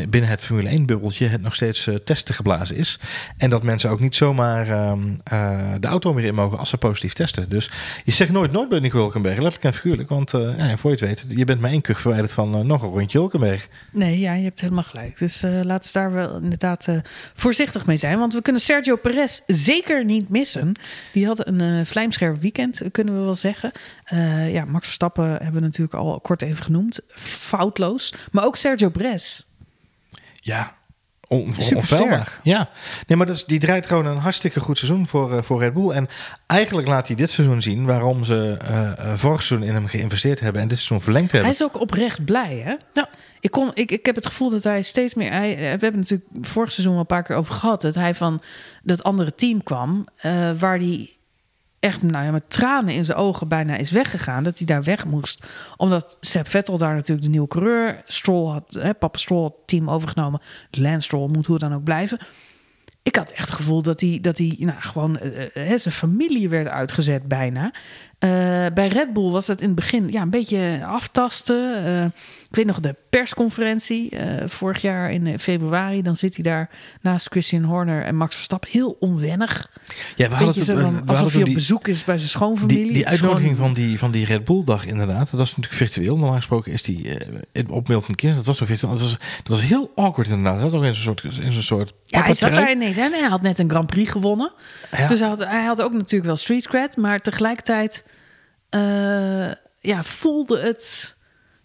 [0.09, 3.00] binnen het Formule 1-bubbeltje het nog steeds testen geblazen is.
[3.38, 6.77] En dat mensen ook niet zomaar ehm, eh, de auto meer in mogen als ze
[6.77, 7.50] positief testen.
[7.50, 7.71] Dus
[8.03, 10.09] je zegt nooit nooit bij Nico Hulkenberg, letterlijk en figuurlijk.
[10.09, 12.89] Want ja, voor je het weet, je bent maar één kuch verwijderd van nog een
[12.89, 13.67] rondje Hulkenberg.
[13.91, 15.17] Nee, ja, je hebt helemaal gelijk.
[15.19, 16.97] Dus laten we daar wel inderdaad eh,
[17.33, 18.19] voorzichtig mee zijn.
[18.19, 20.75] Want we kunnen Sergio Perez zeker niet missen.
[21.13, 23.71] Die had een eh, vlijmscherp weekend, eh, kunnen we wel zeggen.
[24.51, 26.99] Ja, Max Verstappen hebben we natuurlijk al kort even genoemd.
[27.15, 28.13] Foutloos.
[28.31, 29.41] Maar ook Sergio Perez.
[30.41, 30.75] Ja,
[31.27, 32.39] on, onfeilbaar.
[32.43, 32.69] Ja,
[33.07, 35.73] nee, maar dat is, die draait gewoon een hartstikke goed seizoen voor, eh, voor Red
[35.73, 35.89] Bull.
[35.89, 36.07] En
[36.45, 40.39] eigenlijk laat hij dit seizoen zien waarom ze eh, eh, vorig seizoen in hem geïnvesteerd
[40.39, 41.49] hebben en dit seizoen verlengd hebben.
[41.49, 42.75] Hij is ook oprecht blij, hè?
[42.93, 43.09] Ja.
[43.39, 45.31] Ik, kon, ik, ik heb het gevoel dat hij steeds meer...
[45.31, 47.81] Hij, we hebben het natuurlijk vorig seizoen al een paar keer over gehad...
[47.81, 48.41] dat hij van
[48.83, 50.05] dat andere team kwam...
[50.17, 51.09] eh, waar hij
[51.84, 54.43] echt nou met tranen in zijn ogen bijna is weggegaan.
[54.43, 55.46] Dat hij daar weg moest.
[55.78, 58.02] Omdat Seb Vettel daar natuurlijk de nieuwe coureur...
[58.08, 60.41] Stroll had, hè, papa Stroll het team overgenomen.
[60.72, 62.17] Lance Stroll moet hoe dan ook blijven.
[63.04, 65.93] Ik had echt het gevoel dat hij, dat hij nou, gewoon eh, eh, hè, zijn
[65.93, 67.74] familie werd uitgezet bijna.
[68.19, 68.30] Eh,
[68.74, 72.13] bij Red Bull was het in het begin ja, een beetje aftasten.
[72.53, 76.01] Ik weet nog de persconferentie eh, vorig jaar in eh, februari.
[76.01, 76.69] Dan zit hij daar
[77.01, 78.69] naast Christian Horner en Max Verstappen.
[78.71, 79.71] Heel onwennig.
[80.15, 82.83] ja, we we- van, we alsof hadden hij op die- bezoek is bij zijn schoonfamilie.
[82.83, 85.55] Die, die Het uitnodiging gewoon- van die, van die Red Bull dag inderdaad, dat was
[85.55, 86.17] natuurlijk virtueel.
[86.17, 88.91] Normaal gesproken is die eh, in- op Milton Keynes, dat was zo virtueel.
[88.93, 89.11] Dat was,
[89.43, 90.61] dat was heel awkward inderdaad.
[90.61, 93.11] Dat was ook in zo'n soort, in zo'n soort Ja, hij zat daar ineens en
[93.11, 94.51] hij had net een Grand Prix gewonnen.
[94.97, 95.07] Ja.
[95.07, 98.05] Dus hij had, hij had ook natuurlijk wel street cred, maar tegelijkertijd
[98.69, 101.15] eh, ja, voelde het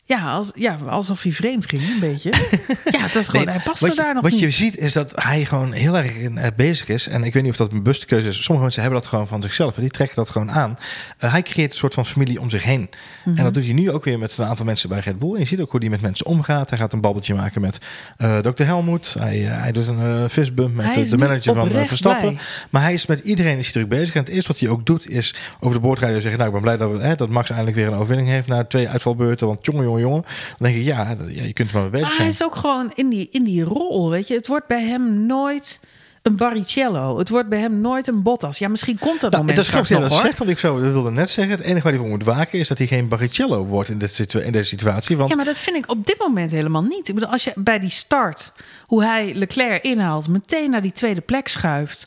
[0.09, 2.31] ja, als, ja, alsof hij vreemd ging, een beetje.
[2.97, 4.40] ja, het was gewoon, Nee, hij paste je, daar nog Wat niet.
[4.40, 7.09] je ziet is dat hij gewoon heel erg eh, bezig is.
[7.09, 8.35] En ik weet niet of dat een bewuste keuze is.
[8.35, 9.77] Sommige mensen hebben dat gewoon van zichzelf.
[9.77, 10.79] En die trekken dat gewoon aan.
[11.18, 12.90] Eh, hij creëert een soort van familie om zich heen.
[13.25, 13.37] Mhm.
[13.37, 15.35] En dat doet hij nu ook weer met een aantal mensen bij Red Bull.
[15.35, 16.71] En je ziet ook hoe hij met mensen omgaat.
[16.71, 17.79] Hij gaat een babbeltje maken met
[18.16, 18.62] eh Dr.
[18.62, 19.14] Helmoet.
[19.18, 22.38] Hij, hij doet een fistbump met de manager van Verstappen.
[22.71, 24.14] Maar hij is met iedereen is hij druk bezig.
[24.14, 26.38] En het eerste wat hij ook doet is over de boordrijder zeggen...
[26.38, 28.49] nou, ik ben blij dat, we, hè, dat Max eindelijk weer een overwinning heeft...
[28.49, 29.47] na twee uitvalbeurten.
[29.47, 30.23] Want jongen, jongen, jongen.
[30.23, 32.29] Dan denk ik, ja, ja je kunt maar bezig Maar hij zijn.
[32.29, 34.35] is ook gewoon in die, in die rol, weet je.
[34.35, 35.81] Het wordt bij hem nooit
[36.23, 37.19] een Barrichello.
[37.19, 38.59] Het wordt bij hem nooit een Bottas.
[38.59, 40.21] Ja, misschien komt dat Nou, moment dat straks nog, dat hoor.
[40.21, 41.57] zegt, want ik zo, dat wilde net zeggen.
[41.57, 44.35] Het enige waar hij voor moet waken is dat hij geen Barrichello wordt in, dit
[44.35, 45.17] in deze situatie.
[45.17, 47.09] Want Ja, maar dat vind ik op dit moment helemaal niet.
[47.09, 48.53] Ik bedoel, als je bij die start,
[48.87, 52.07] hoe hij Leclerc inhaalt, meteen naar die tweede plek schuift.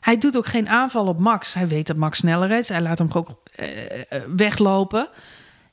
[0.00, 1.54] Hij doet ook geen aanval op Max.
[1.54, 2.68] Hij weet dat Max sneller is.
[2.68, 5.08] Hij laat hem ook eh, eh, weglopen.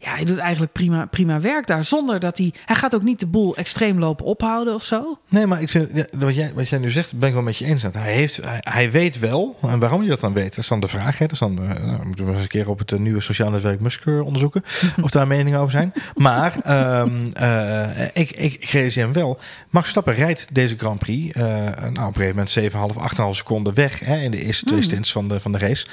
[0.01, 1.83] Ja, hij doet eigenlijk prima, prima werk daar.
[1.85, 2.53] Zonder dat hij.
[2.65, 5.19] Hij gaat ook niet de boel extreem lopen ophouden of zo.
[5.29, 7.57] Nee, maar ik vind, ja, wat, jij, wat jij nu zegt, ben ik wel met
[7.57, 7.83] je eens.
[7.91, 10.79] Hij, heeft, hij, hij weet wel, en waarom hij dat dan weet, dat is dan
[10.79, 11.17] de vraag.
[11.17, 11.25] Hè?
[11.25, 13.49] Dat is dan, eh, nou, moeten we eens een keer op het eh, nieuwe sociaal
[13.51, 14.63] netwerk Musker onderzoeken.
[15.01, 15.93] of daar meningen over zijn.
[16.15, 19.39] Maar ehm, eh, ik, ik, ik realiseer hem wel.
[19.69, 21.35] Max Verstappen rijdt deze Grand Prix.
[21.35, 24.81] eh, nou, op een gegeven moment 7,5, 8,5 seconden weg hè, in de eerste twee
[24.81, 25.87] stints van de, van de race.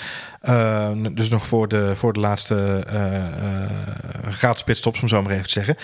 [1.15, 2.85] Dus nog voor de, voor de laatste
[4.03, 5.77] eh eh gratis pitstops, om zo maar even te zeggen.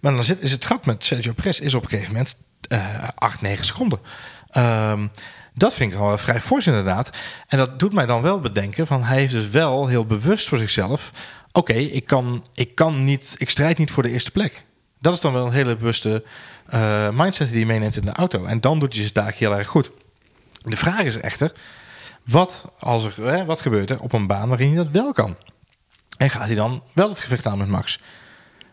[0.00, 2.36] Maar dan zit, is het gat met Sergio Perez is op een gegeven moment
[2.68, 3.98] eh 8, 9 seconden.
[4.50, 5.06] Ehm,
[5.54, 7.10] dat vind ik al vrij fors inderdaad.
[7.48, 10.58] En dat doet mij dan wel bedenken van hij heeft dus wel heel bewust voor
[10.58, 11.12] zichzelf.
[11.52, 14.64] Oké, ik kan, ik kan niet, ik strijd niet voor de eerste plek.
[15.00, 16.24] Dat is dan wel een hele bewuste
[16.74, 18.44] uh, mindset die je meeneemt in de auto.
[18.44, 19.90] En dan doet hij zijn taak heel erg goed.
[20.52, 21.52] De vraag is echter,
[22.24, 25.36] wat, als er, hè, wat gebeurt er op een baan waarin hij dat wel kan?
[26.20, 27.98] En gaat hij dan wel het gevecht aan met Max?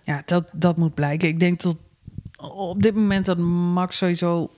[0.04, 1.28] Ja, dat, dat moet blijken.
[1.28, 1.78] Ik denk dat
[2.56, 4.50] op dit moment dat Max sowieso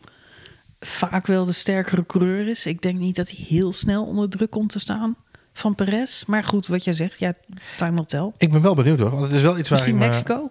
[0.80, 2.66] vaak wel de sterkere coureur is.
[2.66, 5.16] Ik denk niet dat hij heel snel onder druk komt te staan
[5.54, 6.24] van Perez.
[6.26, 7.34] Maar goed, wat jij zegt, ja,
[7.76, 8.32] time will tell.
[8.38, 10.50] Ik ben wel benieuwd hoor, want het is wel iets Misschien waar ik Mexico?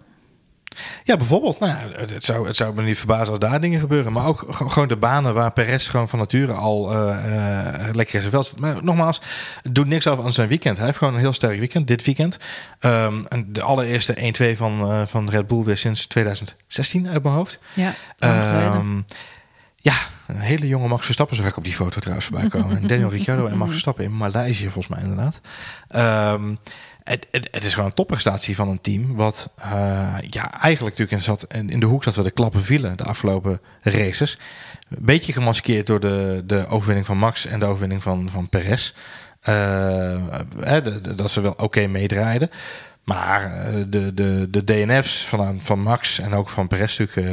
[1.03, 1.59] Ja, bijvoorbeeld.
[1.59, 4.13] Nou, het, zou, het zou me niet verbazen als daar dingen gebeuren.
[4.13, 8.19] Maar ook gewoon de banen waar Perez gewoon van nature al uh, uh, lekker in
[8.19, 8.59] zijn veld zit.
[8.59, 9.21] Maar nogmaals,
[9.63, 10.77] doet niks over aan zijn weekend.
[10.77, 12.37] Hij heeft gewoon een heel sterk weekend, dit weekend.
[12.79, 17.35] Um, en de allereerste 1-2 van, uh, van Red Bull weer sinds 2016 uit mijn
[17.35, 17.59] hoofd.
[17.73, 17.93] Ja,
[18.77, 19.05] um,
[19.81, 19.93] ja,
[20.27, 22.77] een hele jonge Max Verstappen zag ik op die foto trouwens voorbij komen.
[22.77, 25.41] En Daniel Ricciardo en Max Verstappen in Maleisië volgens mij inderdaad.
[26.35, 26.59] Um,
[27.09, 29.15] het, het, is gewoon een topprestatie van een team.
[29.15, 29.65] Wat uh,
[30.29, 33.61] ja, eigenlijk natuurlijk in, zat, in de hoek zat waar de klappen vielen de afgelopen
[33.81, 34.37] races.
[34.89, 38.93] Een beetje gemaskeerd door de, de overwinning van Max en de overwinning van, van Perez.
[39.43, 42.49] De, de, dat ze wel oké okay meedraaiden.
[43.03, 47.25] Maar de, de, de DNF's van, van Max en ook van Perez uh,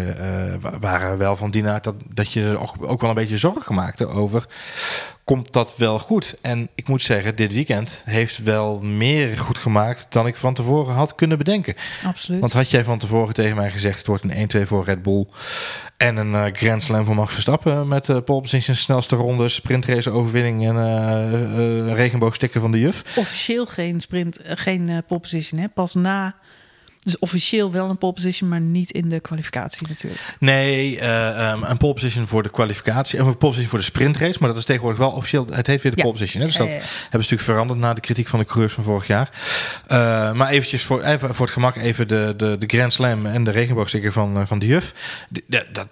[0.80, 4.46] waren wel van die dat, dat je ook, ook wel een beetje zorgen maakte over
[5.26, 6.34] komt dat wel goed.
[6.40, 10.94] En ik moet zeggen, dit weekend heeft wel meer goed gemaakt dan ik van tevoren
[10.94, 11.74] had kunnen bedenken.
[12.04, 12.40] Absoluut.
[12.40, 15.26] Want had jij van tevoren tegen mij gezegd, het wordt een 1-2 voor Red Bull
[15.96, 20.10] en een uh, Grand Slam voor Max Verstappen met uh, pole position, snelste ronde, sprintrace
[20.10, 23.02] overwinning en uh, regenboogstikken van de juf.
[23.16, 25.68] Officieel geen sprint, geen pole position, hè?
[25.68, 26.34] pas na
[27.06, 30.36] dus officieel wel een pole position, maar niet in de kwalificatie natuurlijk.
[30.38, 33.20] Nee, uh, um, een pole position voor de kwalificatie.
[33.20, 34.36] Of een pole position voor de sprintrace.
[34.40, 35.46] Maar dat is tegenwoordig wel officieel.
[35.50, 36.02] Het heet weer de ja.
[36.02, 36.40] pole position.
[36.40, 36.48] Hè?
[36.48, 39.30] Dus dat hebben ze natuurlijk veranderd na de kritiek van de coureurs van vorig jaar.
[39.88, 43.44] Uh, maar eventjes voor, even, voor het gemak even de, de, de Grand Slam en
[43.44, 44.94] de regenboogsticker van, van de juf.
[45.46, 45.88] Dat,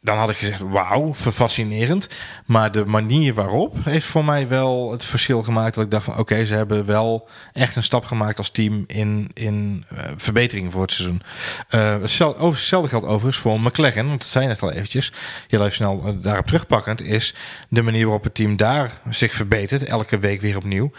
[0.00, 2.08] dan had ik gezegd, wauw, fascinerend.
[2.46, 5.74] Maar de manier waarop heeft voor mij wel het verschil gemaakt.
[5.74, 9.30] Dat ik dacht van, oké, ze hebben wel echt een stap gemaakt als team in,
[9.34, 11.22] in uh, verbetering voor het seizoen.
[11.70, 15.12] Uh, hetzelfde geldt overigens voor McLaren, want dat zei net al eventjes.
[15.48, 17.34] Heel even snel uh, daarop terugpakkend is
[17.68, 19.84] de manier waarop het team daar zich verbetert.
[19.84, 20.90] Elke week weer opnieuw.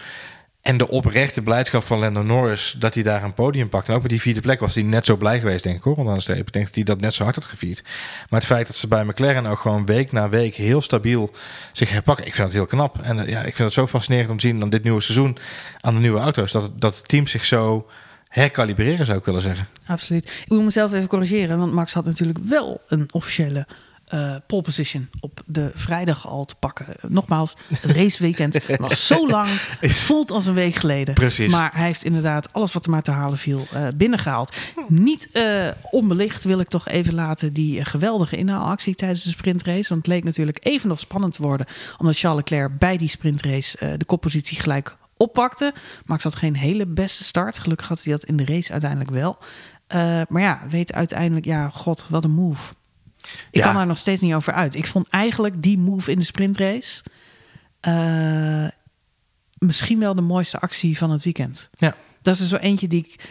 [0.62, 3.88] En de oprechte blijdschap van Lando Norris dat hij daar een podium pakt.
[3.88, 5.94] En ook met die vierde plek was hij net zo blij geweest, denk ik hoor.
[5.94, 7.82] Want anders ik denk dat hij dat net zo hard had gevierd.
[8.28, 11.30] Maar het feit dat ze bij McLaren ook gewoon week na week heel stabiel
[11.72, 12.26] zich herpakken.
[12.26, 13.02] Ik vind dat heel knap.
[13.02, 15.38] En ja, ik vind het zo fascinerend om te zien aan dit nieuwe seizoen
[15.80, 16.52] aan de nieuwe auto's.
[16.52, 17.86] Dat, dat het team zich zo
[18.28, 19.68] herkalibreren zou ik willen zeggen.
[19.86, 20.24] Absoluut.
[20.24, 21.58] Ik moet mezelf even corrigeren.
[21.58, 23.66] Want Max had natuurlijk wel een officiële
[24.14, 26.86] uh, pole position op de vrijdag al te pakken.
[27.08, 29.48] Nogmaals, het raceweekend was zo lang.
[29.80, 31.14] Het voelt als een week geleden.
[31.14, 31.50] Precies.
[31.50, 34.56] Maar hij heeft inderdaad alles wat er maar te halen viel uh, binnengehaald.
[34.88, 39.88] Niet uh, onbelicht wil ik toch even laten die geweldige inhaalactie tijdens de sprintrace.
[39.88, 41.66] Want het leek natuurlijk even nog spannend te worden.
[41.98, 45.72] Omdat Charles Leclerc bij die sprintrace de koppositie gelijk oppakte.
[46.04, 47.58] Max had geen hele beste start.
[47.58, 49.38] Gelukkig had hij dat in de race uiteindelijk wel.
[50.28, 52.72] maar ja, weet uiteindelijk, ja, god, wat een move.
[53.50, 54.74] Ik kan daar nog steeds niet over uit.
[54.74, 57.02] Ik vond eigenlijk die move in de sprintrace
[57.88, 58.68] uh,
[59.58, 61.70] misschien wel de mooiste actie van het weekend.
[61.72, 61.94] Ja.
[62.22, 63.24] Dat is er zo eentje die ik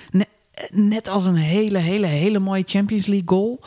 [0.71, 3.63] net als een hele, hele, hele mooie Champions League goal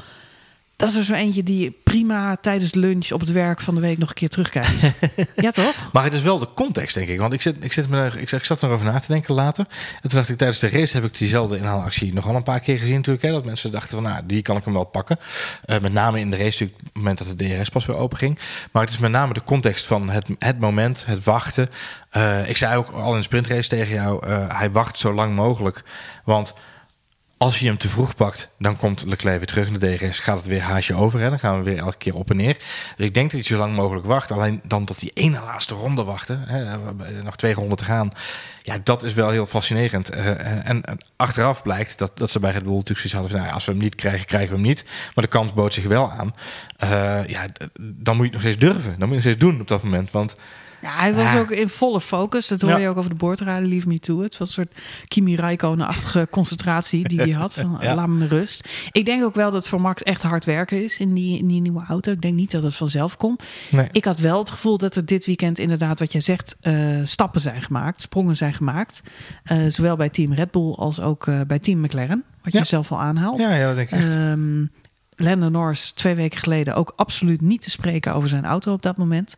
[0.83, 3.99] dat is er zo eentje die prima tijdens lunch op het werk van de week
[3.99, 4.93] nog een keer terugkijkt.
[5.37, 5.75] ja, toch?
[5.93, 7.19] Maar het is wel de context, denk ik.
[7.19, 9.67] Want ik, zit, ik, zit me, ik, ik zat erover na te denken later.
[10.03, 12.79] En toen dacht ik, tijdens de race heb ik diezelfde inhaalactie nogal een paar keer
[12.79, 13.25] gezien natuurlijk.
[13.25, 15.19] Hè, dat mensen dachten van, nou, die kan ik hem wel pakken.
[15.67, 17.97] Uh, met name in de race natuurlijk, op het moment dat de DRS pas weer
[17.97, 18.39] open ging.
[18.73, 21.69] Maar het is met name de context van het, het moment, het wachten.
[22.17, 25.35] Uh, ik zei ook al in de sprintrace tegen jou, uh, hij wacht zo lang
[25.35, 25.83] mogelijk.
[26.25, 26.55] Want
[27.43, 30.21] als je hem te vroeg pakt, dan komt Leclerc weer terug in de DRS.
[30.21, 31.21] Gaat het weer haasje over.
[31.21, 31.29] Hè?
[31.29, 32.57] Dan gaan we weer elke keer op en neer.
[32.97, 34.31] Dus ik denk dat hij zo lang mogelijk wacht.
[34.31, 36.43] Alleen dan tot die ene laatste ronde wachten.
[36.47, 36.77] Hè?
[37.23, 38.11] Nog twee ronden te gaan.
[38.63, 40.15] Ja, dat is wel heel fascinerend.
[40.15, 40.29] Uh,
[40.69, 43.39] en, en, achteraf blijkt dat, dat ze bij Red Bull natuurlijk zoiets hadden.
[43.43, 44.85] Nou, als we hem niet krijgen, krijgen we hem niet.
[45.15, 46.35] Maar de kans bood zich wel aan.
[46.85, 47.47] Uh, ja,
[47.81, 48.99] dan moet je het nog steeds durven.
[48.99, 50.11] Dan moet je het nog steeds doen op dat moment.
[50.11, 50.37] Want
[50.83, 52.49] ja, hij was ook in volle focus.
[52.49, 52.77] Dat hoor ja.
[52.77, 54.25] je ook over de boordraden, Leave Me To It.
[54.25, 57.55] Het was een soort Kimi Räikkönen-achtige concentratie die hij had.
[57.55, 57.95] Van, ja.
[57.95, 58.69] Laat me rust.
[58.93, 61.47] Ik denk ook wel dat het voor Max echt hard werken is in die, in
[61.47, 62.13] die nieuwe auto.
[62.13, 63.45] Ik denk niet dat het vanzelf komt.
[63.71, 63.89] Nee.
[63.93, 67.41] Ik had wel het gevoel dat er dit weekend inderdaad, wat jij zegt, uh, stappen
[67.41, 68.01] zijn gemaakt.
[68.01, 69.03] Sprongen zijn gemaakt.
[69.53, 72.25] Uh, zowel bij team Red Bull als ook uh, bij team McLaren.
[72.43, 72.59] Wat ja.
[72.59, 73.41] je zelf al aanhaalt.
[73.41, 74.15] Ja, ja dat denk ik echt.
[74.15, 74.71] Um,
[75.17, 78.97] Lando Norris twee weken geleden ook absoluut niet te spreken over zijn auto op dat
[78.97, 79.35] moment.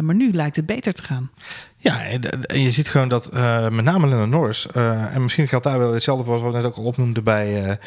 [0.00, 1.30] Maar nu lijkt het beter te gaan.
[1.76, 2.00] Ja,
[2.46, 5.78] en je ziet gewoon dat uh, met name Lennon Norris, uh, en misschien geldt daar
[5.78, 7.78] wel hetzelfde voor wat we net ook al opnoemden bij,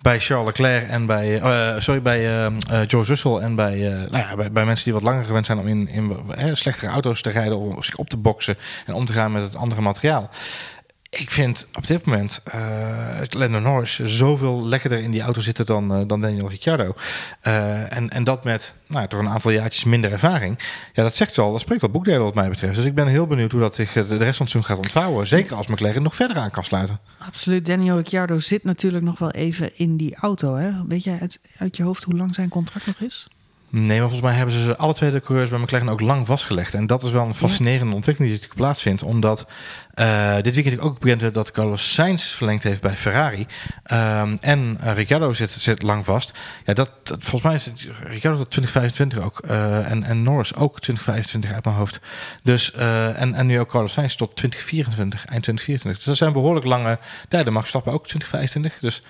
[0.00, 1.40] bij Charles Leclerc en bij,
[1.78, 2.50] sorry, bij
[2.86, 3.76] George Russell en bij,
[4.10, 7.22] nou ja, bij, bij, mensen die wat langer gewend zijn om in, in slechtere auto's
[7.22, 8.56] te rijden of zich op te boksen
[8.86, 10.30] en om te gaan met het andere materiaal
[11.16, 16.00] ik vind op dit moment uh, Lando Norris zoveel lekkerder in die auto zitten dan,
[16.00, 16.94] uh, dan Daniel Ricciardo.
[17.46, 20.58] Uh, en, en dat met nou, toch een aantal jaartjes minder ervaring.
[20.92, 22.74] Ja, dat zegt wel, dat spreekt wel boekdelen wat mij betreft.
[22.74, 25.26] Dus ik ben heel benieuwd hoe dat zich de rest van het seizoen gaat ontvouwen.
[25.26, 27.00] Zeker als McLaren nog verder aan kan sluiten.
[27.18, 27.66] Absoluut.
[27.66, 30.54] Daniel Ricciardo zit natuurlijk nog wel even in die auto.
[30.54, 30.70] Hè?
[30.88, 33.28] Weet jij uit, uit je hoofd hoe lang zijn contract nog is?
[33.76, 36.74] Nee, maar volgens mij hebben ze alle twee de coureurs bij McLaren ook lang vastgelegd.
[36.74, 39.02] En dat is wel een fascinerende ontwikkeling die natuurlijk plaatsvindt.
[39.02, 39.46] Omdat
[39.94, 43.46] uh, dit weekend ook bekend werd dat Carlos Sainz verlengd heeft bij Ferrari.
[43.92, 46.32] Um, en uh, Ricciardo zit, zit lang vast.
[46.64, 49.40] Ja, dat, dat volgens mij is het Ricciardo tot 2025 ook.
[49.50, 52.00] Uh, en, en Norris ook 2025 uit mijn hoofd.
[52.42, 55.96] Dus, en, en nu ook Carlos Sainz tot 2024, eind 2024.
[55.96, 57.52] Dus dat zijn behoorlijk lange tijden.
[57.52, 58.78] Max Stappen ook 2025.
[58.80, 59.02] Dus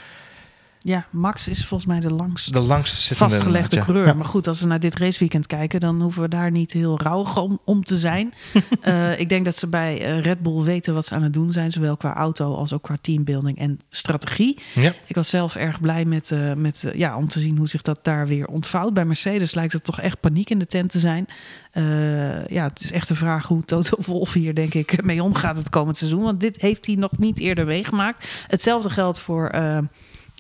[0.87, 4.17] ja, Max is volgens mij de langst, de langst vastgelegde coureur.
[4.17, 7.25] Maar goed, als we naar dit raceweekend kijken, dan hoeven we daar niet heel rauw
[7.35, 8.33] om, om te zijn.
[8.87, 11.53] uh, ik denk dat ze bij eh, Red Bull weten wat ze aan het doen
[11.53, 14.59] zijn, zowel qua auto als ook qua teambuilding en strategie.
[14.75, 14.93] Ja.
[15.07, 17.99] Ik was zelf erg blij met, uh, met ja, om te zien hoe zich dat
[18.03, 18.95] daar weer ontvouwt.
[18.95, 21.27] Bij Mercedes lijkt het toch echt paniek in de tent te zijn.
[22.49, 25.71] ja, het is echt de vraag hoe Toto Wolff hier denk ik mee omgaat het
[25.71, 26.23] komend seizoen.
[26.23, 28.45] Want dit heeft hij nog niet eerder meegemaakt.
[28.47, 29.51] Hetzelfde geldt voor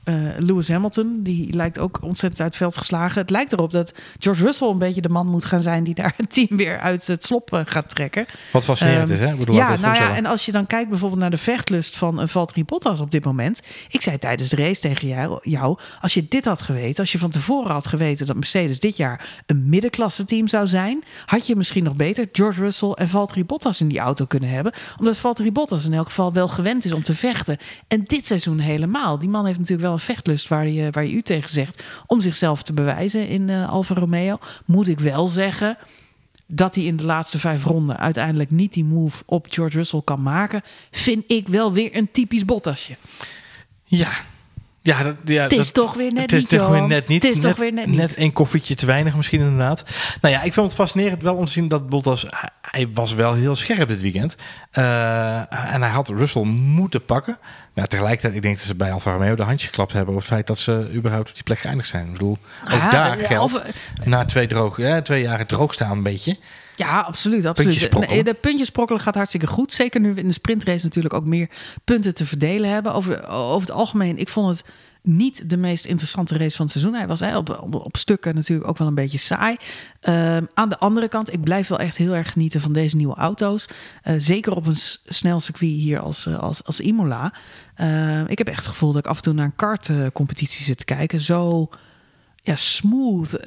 [0.04, 3.20] uh, Lewis Hamilton, die lijkt ook ontzettend uit het veld geslagen.
[3.20, 6.14] Het lijkt erop dat George Russell een beetje de man moet gaan zijn die daar
[6.16, 8.26] het team weer uit het slop eh, gaat trekken.
[8.52, 9.32] Wat fascinerend um, is, hè?
[9.32, 12.20] Ik bedoel, ja, nou ja, en als je dan kijkt bijvoorbeeld naar de vechtlust van
[12.20, 13.62] uh, Valtteri Bottas op dit moment.
[13.88, 17.18] Ik zei tijdens de race tegen jou, jou, als je dit had geweten, als je
[17.18, 21.56] van tevoren had geweten dat Mercedes dit jaar een middenklasse team zou zijn, had je
[21.56, 24.72] misschien nog beter George Russell en Valtteri Bottas in die auto kunnen hebben.
[24.98, 27.56] Omdat Valtteri Bottas in elk geval wel gewend is om te vechten.
[27.88, 29.18] En dit seizoen helemaal.
[29.18, 31.82] Die man heeft natuurlijk wel een vechtlust waar je, waar je u tegen zegt.
[32.06, 34.38] Om zichzelf te bewijzen in uh, Alfa Romeo.
[34.64, 35.78] Moet ik wel zeggen
[36.46, 40.22] dat hij in de laatste vijf ronden uiteindelijk niet die move op George Russell kan
[40.22, 40.62] maken.
[40.90, 42.96] Vind ik wel weer een typisch Bottasje.
[43.84, 44.12] Ja,
[44.84, 47.22] ja, dat, ja, het is toch weer net het is Toch weer net niet.
[47.22, 47.96] Het is net, toch weer net, niet.
[47.96, 49.84] net een koffietje te weinig misschien inderdaad.
[50.20, 52.26] Nou ja, ik vond het fascinerend wel om te zien dat Bottas...
[52.70, 54.36] Hij was wel heel scherp dit weekend.
[54.78, 57.38] Uh, en hij had Russell moeten pakken.
[57.74, 60.14] Nou, tegelijkertijd, ik denk dat ze bij Alfa Romeo de handje geklapt hebben...
[60.14, 62.06] op het feit dat ze überhaupt op die plek geëindigd zijn.
[62.06, 63.62] Ik bedoel, ook ah, daar ja, geldt,
[64.04, 66.36] na twee, droog, ja, twee jaren droog staan een beetje...
[66.76, 67.44] Ja, absoluut.
[67.44, 67.90] absoluut.
[67.90, 69.72] De, de puntjes sprokkelen gaat hartstikke goed.
[69.72, 71.48] Zeker nu we in de sprintrace natuurlijk ook meer
[71.84, 72.94] punten te verdelen hebben.
[72.94, 74.66] Over, over het algemeen, ik vond het
[75.06, 76.94] niet de meest interessante race van het seizoen.
[76.94, 79.56] Hij was hè, op, stukken natuurlijk ook wel een beetje saai.
[80.08, 83.14] Uh, aan de andere kant, ik blijf wel echt heel erg genieten van deze nieuwe
[83.14, 83.66] auto's.
[84.04, 87.32] Uh, zeker op een snel circuit hier als, uh, als, als Imola.
[87.74, 90.78] Ehm, ik heb echt het gevoel dat ik af en toe naar een kartcompetitie zit
[90.78, 91.20] te kijken.
[91.20, 91.68] Zo
[92.42, 93.38] ja, smooth.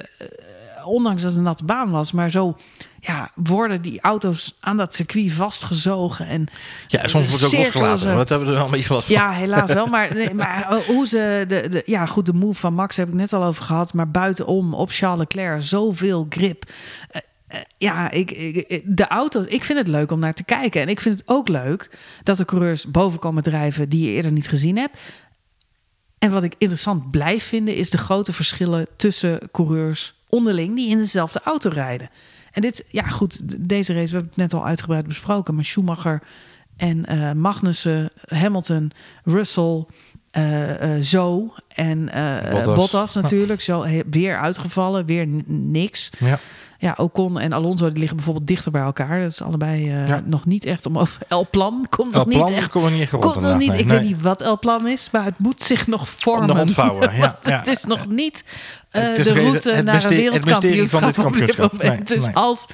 [0.88, 2.56] Eh, ondanks dat het een natte baan was, maar zo
[3.00, 6.26] ja, worden die auto's aan dat circuit vastgezogen.
[6.26, 6.46] En
[6.86, 8.06] ja, soms wordt het ook losgelaten.
[8.06, 9.14] Maar dat hebben we er wel een beetje wat van.
[9.14, 9.86] Ja, helaas wel.
[9.86, 11.44] Maar, nee, maar hoe ze...
[11.48, 13.94] De, de, ja, goed, de move van Max heb ik net al over gehad.
[13.94, 16.70] Maar buitenom op Charles Leclerc zoveel grip.
[17.14, 19.46] Uh, ja, ik, ik, de auto's.
[19.46, 20.80] Ik vind het leuk om naar te kijken.
[20.80, 21.90] En ik vind het ook leuk
[22.22, 24.98] dat de coureurs boven komen drijven die je eerder niet gezien hebt.
[26.18, 30.98] En wat ik interessant blijf vinden, is de grote verschillen tussen coureurs onderling die in
[30.98, 32.10] dezelfde auto rijden.
[32.52, 36.22] En dit, ja goed, deze race, we hebben het net al uitgebreid besproken, maar Schumacher
[36.76, 38.90] en uh, Magnussen, Hamilton,
[39.24, 39.86] Russell,
[41.00, 42.10] Zo en
[42.50, 42.74] Bottas.
[42.74, 43.14] Bottas.
[43.14, 43.60] natuurlijk.
[43.60, 46.10] Zo weer uitgevallen, weer niks.
[46.18, 46.38] Ja
[46.80, 49.20] ja, Ocon en Alonso die liggen bijvoorbeeld dichter bij elkaar.
[49.20, 51.22] Dat is allebei uh, nog niet echt om over.
[51.28, 52.70] El Plan komt nog niet echt.
[52.70, 53.68] Komt niet komt nog niet.
[53.68, 56.46] Nee, ik weet niet wat El Plan is, maar het moet zich nog vormen.
[56.46, 57.10] Nog ontvouwen.
[57.18, 58.44] Ja, het is nog niet
[58.92, 62.08] uh, de route het naar een wereldkampioenschap van dit moment.
[62.08, 62.66] dus als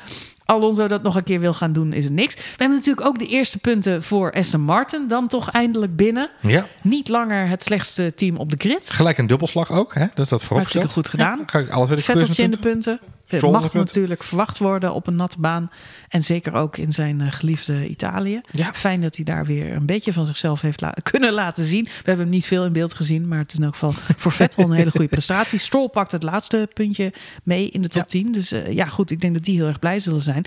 [0.44, 2.35] Alonso dat nog een keer wil gaan doen, is het niks.
[2.35, 6.30] We hebben natuurlijk ook de eerste punten voor Aston Martin dan toch eindelijk binnen.
[6.40, 6.66] Ja.
[6.83, 8.90] Niet langer het slechtste team op de grid.
[8.90, 10.07] Gelijk een dubbelslag ook, hè?
[10.14, 11.38] Dat dat voorop Hartstikke goed gedaan.
[11.38, 13.00] Ja, ga ik alles in de punten.
[13.40, 15.70] Het mag natuurlijk verwacht worden op een natte baan.
[16.09, 18.40] En zeker ook in zijn eh, geliefde Italië.
[18.73, 21.85] Fijn dat hij daar weer een beetje van zichzelf heeft kunnen laten zien.
[21.85, 23.29] We hebben hem niet veel in beeld gezien.
[23.29, 23.92] Maar het is in elk geval
[24.23, 25.59] voor Vettel een hele goede prestatie.
[25.59, 28.33] Stroll pakt het laatste puntje mee in de top 10.
[28.33, 29.11] Dus uh, ja, goed.
[29.11, 30.44] Ik denk dat die heel erg blij zullen zijn.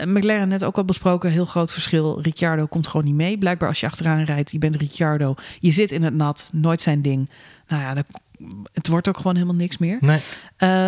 [0.00, 1.30] Uh, McLaren net ook al besproken.
[1.30, 2.20] Heel groot verschil.
[2.20, 3.38] Ricciardo komt gewoon niet mee.
[3.38, 4.50] Blijkbaar als je achteraan rijdt.
[4.50, 5.34] Je bent Ricciardo.
[5.58, 6.50] Je zit in het nat.
[6.52, 7.30] Nooit zijn ding.
[7.68, 8.04] Nou ja,
[8.72, 9.98] het wordt ook gewoon helemaal niks meer.
[10.00, 10.20] Nee.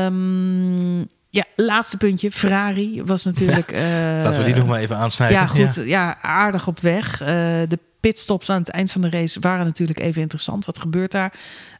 [0.05, 2.31] Um, Ja, laatste puntje.
[2.31, 3.73] Ferrari was natuurlijk...
[3.73, 3.83] eh,
[4.23, 5.39] Laten we die nog maar even aansnijden.
[5.39, 5.75] Ja, goed.
[5.85, 6.23] Ja.
[6.23, 7.21] aardig op weg.
[7.21, 7.27] Eh,
[7.69, 10.65] de pitstops aan het eind van de race waren natuurlijk even interessant.
[10.65, 11.33] Wat gebeurt daar?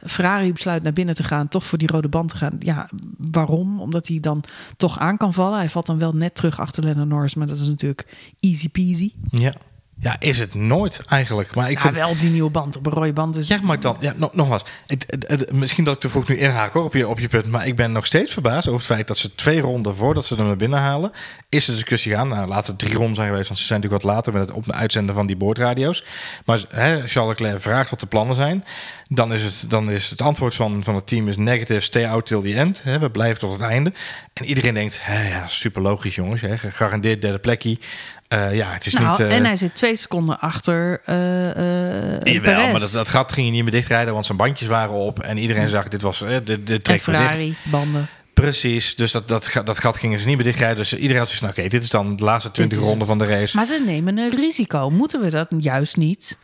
[0.07, 2.57] Ferrari besluit naar binnen te gaan, toch voor die rode band te gaan.
[2.59, 3.81] Ja, waarom?
[3.81, 4.45] Omdat hij dan
[4.77, 5.59] toch aan kan vallen.
[5.59, 8.07] Hij valt dan wel net terug achter Lennon Norris, maar dat is natuurlijk
[8.41, 9.13] easy peasy.
[9.31, 9.53] Ja.
[10.03, 11.55] Ja, is het nooit eigenlijk.
[11.55, 13.35] Maar ik Ja, vind, wel die nieuwe band, op een rode band.
[13.35, 14.65] Dus Zeg maar dan, ja, nog, nogmaals.
[14.87, 17.29] Het, het- het- misschien dat ik te vroeg nu inhaak hoor, op, je, op je
[17.29, 17.47] punt.
[17.47, 20.35] Maar ik ben nog steeds verbaasd over het feit dat ze twee ronden voordat ze
[20.35, 21.13] hem naar binnen halen.
[21.49, 22.29] Is de discussie gaan.
[22.29, 24.57] Nou, laten het drie ronden zijn geweest, want ze zijn natuurlijk wat later met het
[24.57, 26.05] op uitzenden van die boordradio's.
[26.45, 28.65] Maar hè, Charles Leclerc vraagt wat de plannen zijn.
[29.13, 32.27] Dan is het, dan is het antwoord van, van het team is negative, stay out
[32.27, 32.83] till the end.
[32.83, 33.93] Hè, we blijven tot het einde.
[34.33, 36.41] En iedereen denkt, hè, ja, super logisch jongens.
[36.41, 37.79] Hè, gegarandeerd derde plekje.
[38.29, 39.21] Eh, ja, het is nou, niet...
[39.21, 43.53] eh, en hij zit twee seconden achter eh Jawel, maar dat, dat gat ging je
[43.53, 45.19] niet meer dichtrijden, want zijn bandjes waren op.
[45.19, 46.25] En iedereen zag, dit was,
[46.65, 47.03] dicht.
[47.03, 48.09] Ferrari, banden.
[48.35, 50.77] Precies, dus dat, dat, dat gat gingen ze niet meer dichtrijden.
[50.77, 53.19] Dus iedereen had zoiets van, oké, dit is dan de laatste 20 is ronden van
[53.19, 53.57] de race.
[53.57, 54.91] Maar ze nemen een risico.
[54.91, 56.39] Moeten we dat juist niet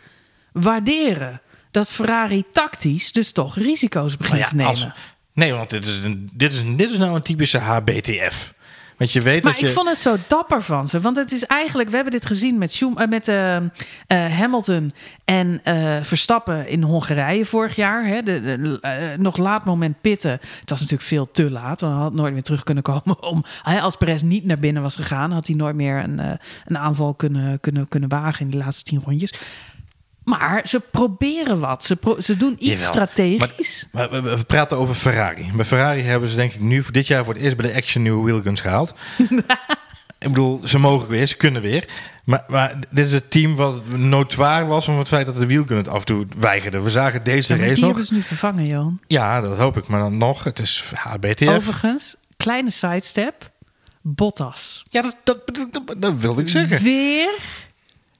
[0.52, 1.40] waarderen?
[1.76, 4.70] Dat Ferrari tactisch dus toch risico's begint Nou te nemen.
[4.70, 4.86] als-
[5.32, 8.54] nee, want dit is, een, dit, is, dit is nou een typische HBTF.
[8.96, 9.66] Want je weet Maar dat je...
[9.66, 11.00] ik vond het zo dapper van ze.
[11.00, 13.66] Want het is eigenlijk, we hebben dit gezien met, Schum- eh, met eh, eh,
[14.08, 14.92] Hamilton
[15.24, 18.06] en eh, Verstappen in Hongarije vorig jaar.
[18.06, 20.30] Hè, de, de, nog laat moment pitten.
[20.30, 21.80] Het was natuurlijk veel te laat.
[21.80, 23.22] Want hij had nooit meer terug kunnen komen.
[23.22, 23.44] Om,
[23.80, 26.18] als Perez niet naar binnen was gegaan, had hij nooit meer een,
[26.64, 29.32] een aanval kunnen, kunnen, kunnen wagen in de laatste tien rondjes.
[30.26, 31.84] Maar ze proberen wat.
[31.84, 32.86] Ze, pro- ze doen iets Jawel.
[32.86, 33.88] strategisch.
[33.92, 35.50] Maar we, praten over Ferrari.
[35.54, 37.74] Bij Ferrari hebben ze denk ik nu voor dit jaar voor het eerst bij de
[37.76, 38.94] Action nieuwe wheelguns gehaald.
[40.18, 41.88] ik bedoel, ze mogen weer, ze kunnen weer.
[42.24, 45.76] Maar, maar dit is het team wat notoir was om het feit dat de wheelgun
[45.76, 46.80] het af en toe weigerde.
[46.80, 47.88] We zagen deze Ja, race die nog.
[47.90, 49.00] hebben ze nu vervangen, Johan.
[49.06, 49.86] Ja, dat hoop ik.
[49.86, 51.48] Maar dan nog, het is HBTF.
[51.48, 53.50] Overigens, kleine sidestep.
[54.00, 54.82] Bottas.
[54.90, 56.82] Ja, dat, dat, dat, dat- dat wilde ik zeggen.
[56.82, 57.30] Weer,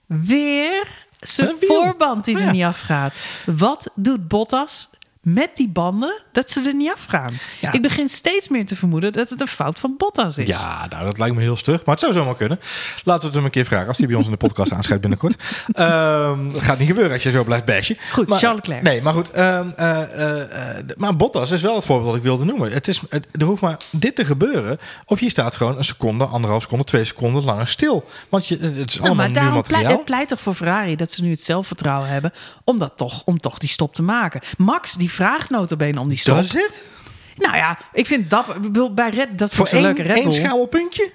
[0.06, 2.50] weer zijn voorband die er Ja.
[2.50, 3.18] niet afgaat.
[3.46, 4.88] Wat doet Bottas
[5.26, 7.32] met die banden dat ze er niet afgaan?
[7.60, 7.72] Ja.
[7.72, 10.46] Ik begin steeds meer te vermoeden dat het een fout van Bottas is.
[10.46, 11.84] Ja, nou, dat lijkt me heel stug.
[11.84, 12.58] Maar het zou zomaar kunnen.
[13.04, 15.00] Laten we het hem een keer vragen als hij bij ons in de podcast aanschrijft
[15.02, 15.42] binnenkort.
[16.52, 17.96] Dat gaat niet gebeuren als je zo blijft bashen.
[18.12, 18.82] Goed, Maar- Charles Leclerc.
[18.82, 19.30] Nee, maar goed.
[19.30, 22.72] ehm, eh, eh, eh, maar Bottas is wel het voorbeeld dat ik wilde noemen.
[22.72, 24.78] Het is, het, er hoeft maar dit te gebeuren.
[25.06, 28.04] Of je staat gewoon een seconde, anderhalf seconde, twee seconden langer stil.
[28.28, 29.92] Want je, het is Nou, allemaal maar nieuw daarom pleit, materiaal.
[29.96, 32.32] het pleit toch voor Ferrari dat ze nu het zelfvertrouwen hebben
[32.64, 34.40] om, dat toch, om toch die stop te maken.
[34.58, 36.36] Max die vraagt notabene om die stop.
[36.36, 36.84] Dat is het?
[37.36, 38.46] Nou ja, ik vind dat
[38.94, 40.32] bij Red dat Voor voor een leuke één, Red één Bull.
[40.32, 41.10] schamelpuntje?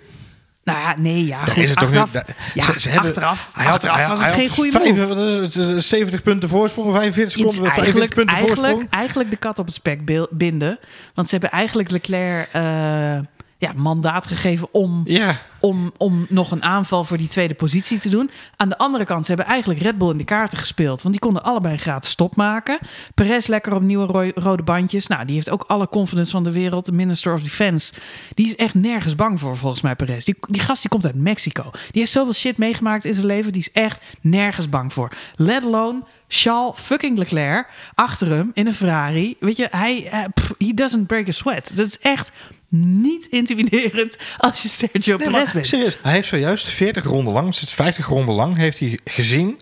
[0.64, 3.08] Nou ja, nee, ja, goed, is het toch achteraf, niet- daar- ja, ze- ze hebben-
[3.10, 5.08] achteraf, Hij had, achteraf hij- was hij het geen goede move.
[5.08, 8.94] wat is het, eh, 70 punten voorsprong, 45 Iets seconden, 45 eigenlijk, punten eigenlijk, voorsprong.
[8.96, 10.80] eigenlijk de kat op het spek binden.
[11.14, 13.20] Want ze hebben eigenlijk Leclerc eh,
[13.62, 18.10] ja, mandaat gegeven om, Ja, om, om nog een aanval voor die tweede positie te
[18.10, 18.30] doen.
[18.56, 21.02] Aan de andere kant, ze hebben eigenlijk Red Bull in de kaarten gespeeld.
[21.02, 22.80] Want die konden allebei gratis stop maken.
[23.13, 25.08] Perez lekker op nieuwe ro- rode bandjes.
[25.08, 26.86] Nou, die heeft ook alle confidence van de wereld.
[26.86, 27.93] De Minister of Defense.
[28.34, 30.26] Die is echt nergens bang voor, volgens mij, Perez.
[30.26, 31.63] Die, die gast die komt uit Mexico.
[31.71, 33.52] Die heeft zoveel shit meegemaakt in zijn leven.
[33.52, 35.12] Die is echt nergens bang voor.
[35.36, 39.36] Let alone Charles fucking Leclerc achter hem in een Ferrari.
[39.39, 41.71] Weet je, hij, eh, pff, he doesn't break a sweat.
[41.74, 42.32] Dat is echt
[42.76, 45.68] niet intimiderend als je Sergio Nee, Perez bent.
[45.68, 49.60] serieus, hij heeft zojuist 40 ronden lang, zit 50 ronden lang, heeft hij gezien.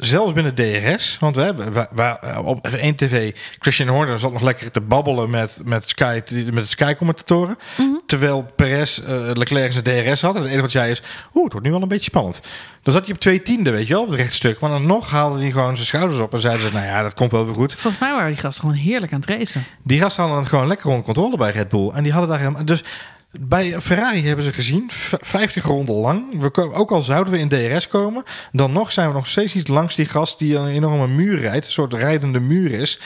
[0.00, 4.80] Zelfs binnen DRS, want we hebben op één tv, Christian Horner zat nog lekker te
[4.80, 7.56] babbelen met, met Sky, met de Sky-commentatoren.
[7.76, 7.88] Mhm.
[8.06, 10.34] Terwijl Perez uh, Leclerc zijn DRS had.
[10.34, 11.02] En het enige wat zei is,
[11.34, 12.40] oeh, het wordt nu wel een beetje spannend.
[12.82, 14.60] Dan zat hij op twee tiende, weet je wel, op het rechtstuk.
[14.60, 17.14] Maar dan nog haalde hij gewoon zijn schouders op en zeiden ze, nou ja, dat
[17.14, 17.74] komt wel weer goed.
[17.74, 19.64] Volgens mij waren die gasten gewoon heerlijk aan het racen.
[19.82, 21.90] Die gasten hadden het gewoon lekker onder controle bij Red Bull.
[21.94, 22.64] En die hadden daar helemaal...
[22.64, 22.84] Dus
[23.32, 26.40] bij Ferrari hebben ze gezien, v- 50 ronden lang.
[26.40, 29.68] We ook al zouden we in DRS komen, dan nog zijn we nog steeds niet
[29.68, 31.66] langs die gast die een enorme muur rijdt.
[31.66, 33.00] Een soort rijdende muur is.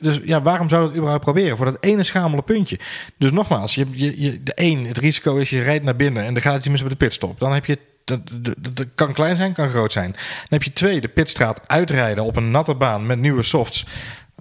[0.00, 1.56] Dus ja, waarom zou dat überhaupt proberen?
[1.56, 2.78] Voor dat ene schamele puntje.
[3.18, 6.42] Dus nogmaals, je, je, de één, het risico is je rijdt naar binnen en dan
[6.42, 7.38] gaat het mis met de pitstop.
[7.38, 8.20] Dan heb je dat,
[8.72, 10.10] dat kan klein zijn, kan groot zijn.
[10.12, 13.86] Dan heb je twee, de pitstraat uitrijden op een natte baan met nieuwe softs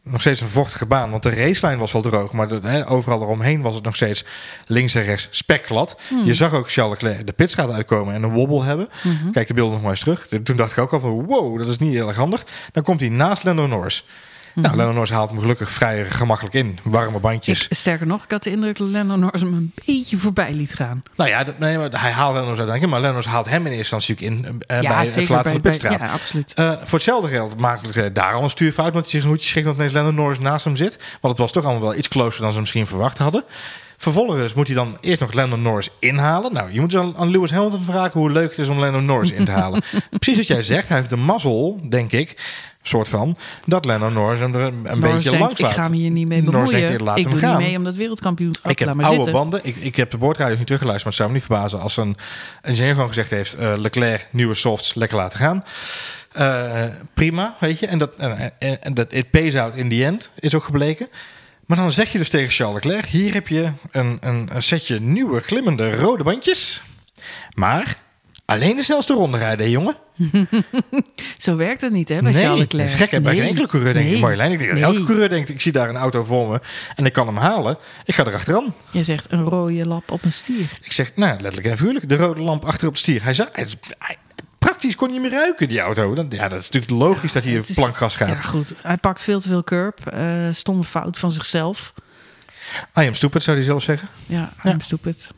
[0.10, 1.12] nog steeds een vochtige baan.
[1.12, 2.32] Want de racelijn was wel droog.
[2.32, 4.26] Maar de, hè, overal eromheen was het nog steeds
[4.68, 6.00] links en rechts spekglad.
[6.08, 6.26] Hmm.
[6.26, 8.90] Je zag ook Charles Leclerc de pitstraat uitkomen en een wobbel hebben.
[9.04, 9.32] Mhm.
[9.32, 10.28] Kijk de beelden nog maar eens terug.
[10.44, 12.44] Toen dacht ik ook al van wow, dat is niet heel erg handig.
[12.72, 14.06] Dan komt hij naast Lando Norris.
[14.56, 14.66] Mhm.
[14.66, 16.80] Nou, Lando Norris haalt hem gelukkig vrij gemakkelijk in.
[16.84, 17.68] Warme bandjes.
[17.68, 20.74] Ik, sterker nog, ik had de indruk dat Lennon Norris hem een beetje voorbij liet
[20.74, 21.04] gaan.
[21.16, 22.90] Nou ja, dat, nee, maar hij haalt Norris uiteindelijk in.
[22.90, 26.00] Maar Norris haalt hem in eerste instantie in eh, bij het verlaten van de pitstraat.
[26.00, 26.54] ja, absoluut.
[26.54, 28.94] Eh, voor hetzelfde geld maakte Leclerc daar al een stuurfout.
[28.94, 30.96] Want hij zich een hoedje schrikt dat ineens Lennon Norris naast hem zit.
[30.98, 33.44] Want het was toch allemaal wel iets closer dan ze misschien verwacht hadden.
[33.98, 36.54] Vervolgens moet hij dan eerst nog Lando Norris inhalen.
[36.54, 39.32] Nou, je moet dus aan, Lewis Hamilton vragen hoe leuk het is om Lando Norris
[39.32, 39.82] in te halen.
[40.20, 40.88] Precies wat jij zegt.
[40.88, 42.38] Hij heeft de mazzel, denk ik,
[42.88, 45.74] soort van, dat Lando Norris hem er een, Norris beetje denkt, langs ik laat.
[45.74, 46.88] ga me hier niet mee Norris bemoeien.
[46.88, 47.58] denkt, laat ik hem doe gaan.
[47.58, 48.72] niet mee om dat wereldkampioenschap.
[48.72, 49.42] Ik heb Laat maar oude zitten.
[49.42, 49.60] banden.
[49.64, 52.18] Ik, ik heb de boordradio niet teruggeluisterd, maar het zou me niet verbazen als een
[52.64, 55.64] ingenieur gewoon gezegd heeft: eh, Leclerc, nieuwe softs, lekker laten gaan.
[56.32, 56.84] Eh,
[57.14, 57.88] prima, weet je.
[57.88, 61.08] En dat, en, en dat it pays out in the end is ook gebleken.
[61.66, 65.00] Maar dan zeg je dus tegen Charles Leclerc: hier heb je een, een, een setje
[65.00, 66.82] nieuwe glimmende rode bandjes.
[67.54, 68.04] Maar
[68.46, 69.96] alleen de snelste ronde rijden, jongen.
[71.44, 72.84] Zo werkt het niet, hè, bij nee, Charles Leclerc.
[72.90, 73.12] dat is gek.
[73.12, 73.22] hè.
[73.22, 73.40] Bij Nee.
[73.42, 74.20] geen enkele coureur denk ik.
[74.20, 74.52] Marjolein.
[74.52, 76.60] Ik denk dat elke coureur denkt, ik zie daar een auto voor me
[76.96, 77.78] en ik kan hem halen.
[78.06, 78.74] Ik ga erachteraan.
[78.92, 80.66] Je zegt een rode lap op een stier.
[80.82, 83.24] Ik zeg, nou, letterlijk en figuurlijk, de rode lamp achter op de stier.
[83.24, 83.50] Hij zei,
[84.60, 86.14] praktisch kon je hem ruiken, die auto.
[86.16, 88.28] Dan, ja, dat is natuurlijk logisch dat hij is- plankgas gaat.
[88.28, 88.74] Ja, goed.
[88.82, 90.06] Hij pakt veel te veel curb.
[90.08, 90.22] eh
[90.52, 91.94] stomme fout van zichzelf.
[93.00, 94.08] I am stupid, zou hij zelf zeggen.
[94.26, 94.72] Ja, Ja.
[94.72, 95.32] I'm stupid.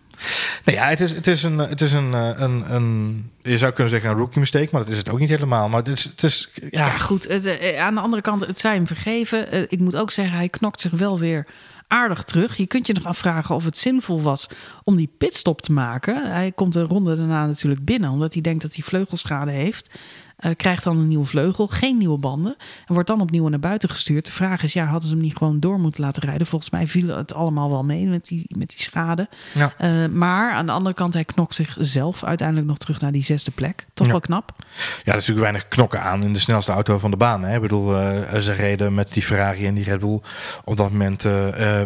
[0.66, 3.72] Nee, ja, het is, het is, een, het is een, eh, een, een, je zou
[3.72, 5.70] kunnen zeggen een rookie mistake, maar dat is het ook niet helemaal.
[5.70, 7.26] Maar het is, het is ja, goed.
[7.26, 9.52] Eh, aan de andere kant, het zij hem vergeven.
[9.52, 11.48] Eh, ik moet ook zeggen, hij knokt zich wel weer
[11.88, 12.58] aardig terug.
[12.58, 14.50] Je kunt je nog afvragen of het zinvol was
[14.84, 16.32] om die pitstop te maken.
[16.32, 19.96] Hij komt de ronde daarna natuurlijk binnen, omdat hij denkt dat hij vleugelschade heeft.
[20.38, 22.56] Eh, krijgt dan een nieuwe vleugel, geen nieuwe banden.
[22.88, 24.26] En wordt dan opnieuw naar buiten gestuurd.
[24.26, 26.48] De vraag is, ja, hadden ze hem niet gewoon door moeten laten rijden?
[26.48, 29.28] Volgens mij viel het allemaal wel mee met die, met die schade.
[29.54, 29.74] ja.
[29.78, 33.52] Eh, maar aan de andere kant, hij knokt zichzelf uiteindelijk nog terug naar die zesde
[33.52, 33.86] plek.
[33.94, 34.12] Toch Ja.
[34.12, 34.54] wel knap.
[34.58, 37.44] ja, er is natuurlijk weinig knokken aan in de snelste auto van de baan.
[37.44, 37.56] Hè?
[37.56, 40.20] Ik bedoel, eh, ze reden met die Ferrari en die Red Bull
[40.64, 41.26] op dat moment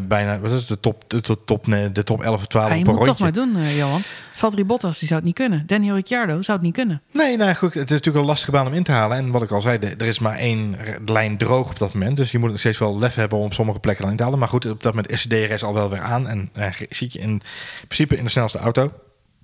[0.07, 2.75] bijna, wat is het, de top, de, de top, de top 11 of 12 Ja,
[2.75, 4.01] je op een moet het toch maar doen, Johan.
[4.41, 5.63] Valtteri Bottas die zou het niet kunnen.
[5.65, 7.01] Daniel Ricciardo zou het niet kunnen.
[7.11, 9.17] Nee, nou goed, het is natuurlijk een lastige baan om in te halen.
[9.17, 12.17] En wat ik al zei, er is maar één lijn droog op dat moment.
[12.17, 14.23] Dus je moet nog steeds wel lef hebben om op sommige plekken dan in te
[14.23, 14.39] halen.
[14.39, 16.27] Maar goed, op dat moment is de DRS al wel weer aan.
[16.27, 17.41] En eh, zit je in
[17.87, 18.91] principe in de snelste auto.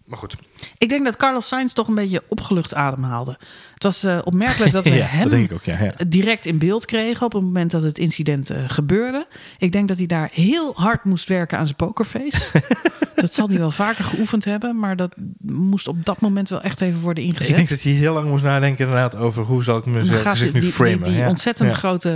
[0.06, 0.36] Maar goed,
[0.78, 3.38] Ik denk dat Carlos Sainz toch een beetje opgelucht ademhaalde.
[3.78, 5.64] Het was eh, opmerkelijk dat we ja, hem dat ook.
[5.64, 5.94] Ja, ja.
[6.08, 9.28] direct in beeld kregen op het moment dat het incident eh, gebeurde.
[9.58, 12.62] Ik denk dat hij daar heel hard moest werken aan zijn pokerface.
[13.16, 16.82] dat zal hij wel vaker geoefend hebben, maar dat moest op dat moment wel echt
[16.82, 17.50] even worden ingezet.
[17.50, 20.52] Ik denk dat hij heel lang moest nadenken inderdaad over hoe zal ik mezelf nu
[20.52, 21.04] die, framen.
[21.04, 22.10] die, die ontzettend grote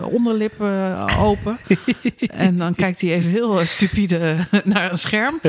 [0.00, 0.60] eh, onderlip
[1.18, 1.58] open.
[2.46, 5.40] en dan kijkt hij even heel stupide naar een scherm.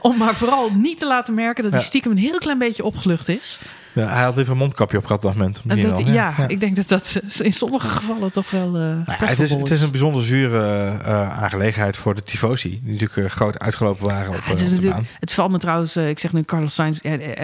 [0.00, 3.28] Om maar vooral niet te laten merken dat hij stiekem een heel klein beetje opgelucht
[3.28, 3.60] is.
[3.92, 5.82] Ja, hij had even een mondkapje op gehad op dat moment.
[5.82, 8.66] Dat, ja, ik denk dat dat in sommige gevallen toch wel.
[8.66, 10.60] eh Nou ja, het, is, het is een bijzonder zure
[11.04, 12.80] eh, aangelegenheid voor de tifosi.
[12.82, 15.06] Die natuurlijk eh, groot uitgelopen waren op, het is natuurlijk.
[15.20, 17.00] Het valt me trouwens, ik zeg nu Carlos Sainz,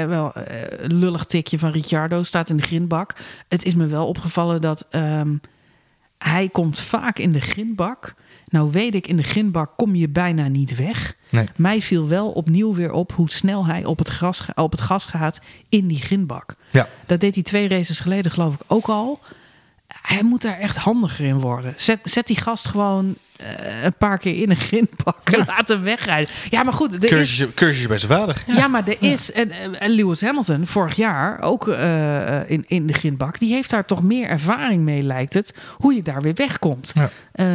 [0.07, 3.15] wel een lullig tikje van Ricciardo staat in de grindbak.
[3.49, 5.37] Het is me wel opgevallen dat ehm,
[6.19, 8.15] hij komt vaak in de grindbak.
[8.55, 11.15] Nou weet ik, in de grindbak kom je bijna niet weg.
[11.31, 11.45] Nee.
[11.57, 15.05] Mij viel wel opnieuw weer op hoe snel hij op het, gras, op het gas
[15.05, 16.55] gaat in die grindbak.
[16.71, 16.89] Ja.
[17.07, 19.21] Dat deed hij twee races geleden geloof ik ook al.
[20.03, 21.73] Hij moet daar echt handiger in worden.
[21.77, 25.83] Zet, zet die gast gewoon eh, een paar keer in een grindbak en laat hem
[25.83, 26.35] wegrijden.
[26.51, 28.43] Ja, maar goed, er is, Cursusje, cursusje bij zijn vader.
[28.47, 29.33] ja, maar er is.
[29.33, 29.51] En,
[29.81, 34.03] en Lewis Hamilton, vorig jaar ook eh, in, in de grindbak, die heeft daar toch
[34.03, 35.55] meer ervaring mee, lijkt het.
[35.77, 36.93] Hoe je daar weer wegkomt.
[36.95, 37.11] Ja.
[37.35, 37.47] Eh,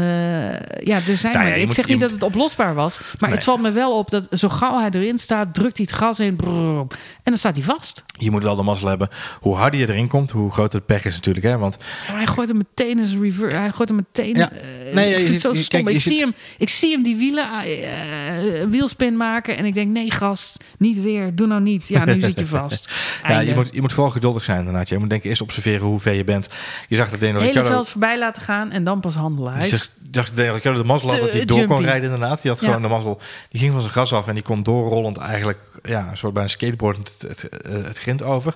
[0.83, 2.99] ja, er zijn Nou ja, maar- je ik moet- zeg niet dat het oplosbaar was,
[2.99, 3.37] maar Nee.
[3.37, 6.19] het valt me wel op dat zo gauw hij erin staat, drukt hij het gas
[6.19, 6.87] in brrr, en
[7.23, 8.03] dan staat hij vast.
[8.17, 9.09] Je moet wel de mazzel hebben.
[9.39, 11.45] Hoe harder je erin komt, hoe groter het pech is natuurlijk.
[11.45, 11.57] Hè?
[11.57, 13.55] Want Ja, maar hij gooit hem meteen in zijn reverse.
[13.57, 14.35] Hij gooit hem meteen.
[14.35, 14.49] Ja.
[14.93, 15.83] Nee, ja, ik je vind het ziet- zo je- stom.
[15.83, 19.57] kijk, je ik, zie hem, ik zie hem die wielen, eh, eh, wielspin maken.
[19.57, 21.35] En ik denk, nee, gast, niet weer.
[21.35, 21.87] Doe nou niet.
[21.87, 22.89] Ja, nu zit je vast.
[23.27, 24.89] ja, je, moet, je moet vooral geduldig zijn inderdaad.
[24.89, 26.47] Je moet denken eerst observeren hoe ver je bent.
[26.87, 27.73] Je zag dat Daniel hele Ricciardo...
[27.75, 29.53] veld voorbij laten gaan en dan pas handelen.
[29.53, 32.41] Hij Is- zag, zag dat de mazzel had dat hij door kon rijden inderdaad.
[32.41, 32.65] Die had Ja.
[32.65, 33.21] gewoon de mazzel.
[33.49, 35.59] Die ging van zijn gas af en die kon doorrollend eigenlijk...
[35.83, 38.55] Ja, een soort bij een skateboard het, het, het, het grind over.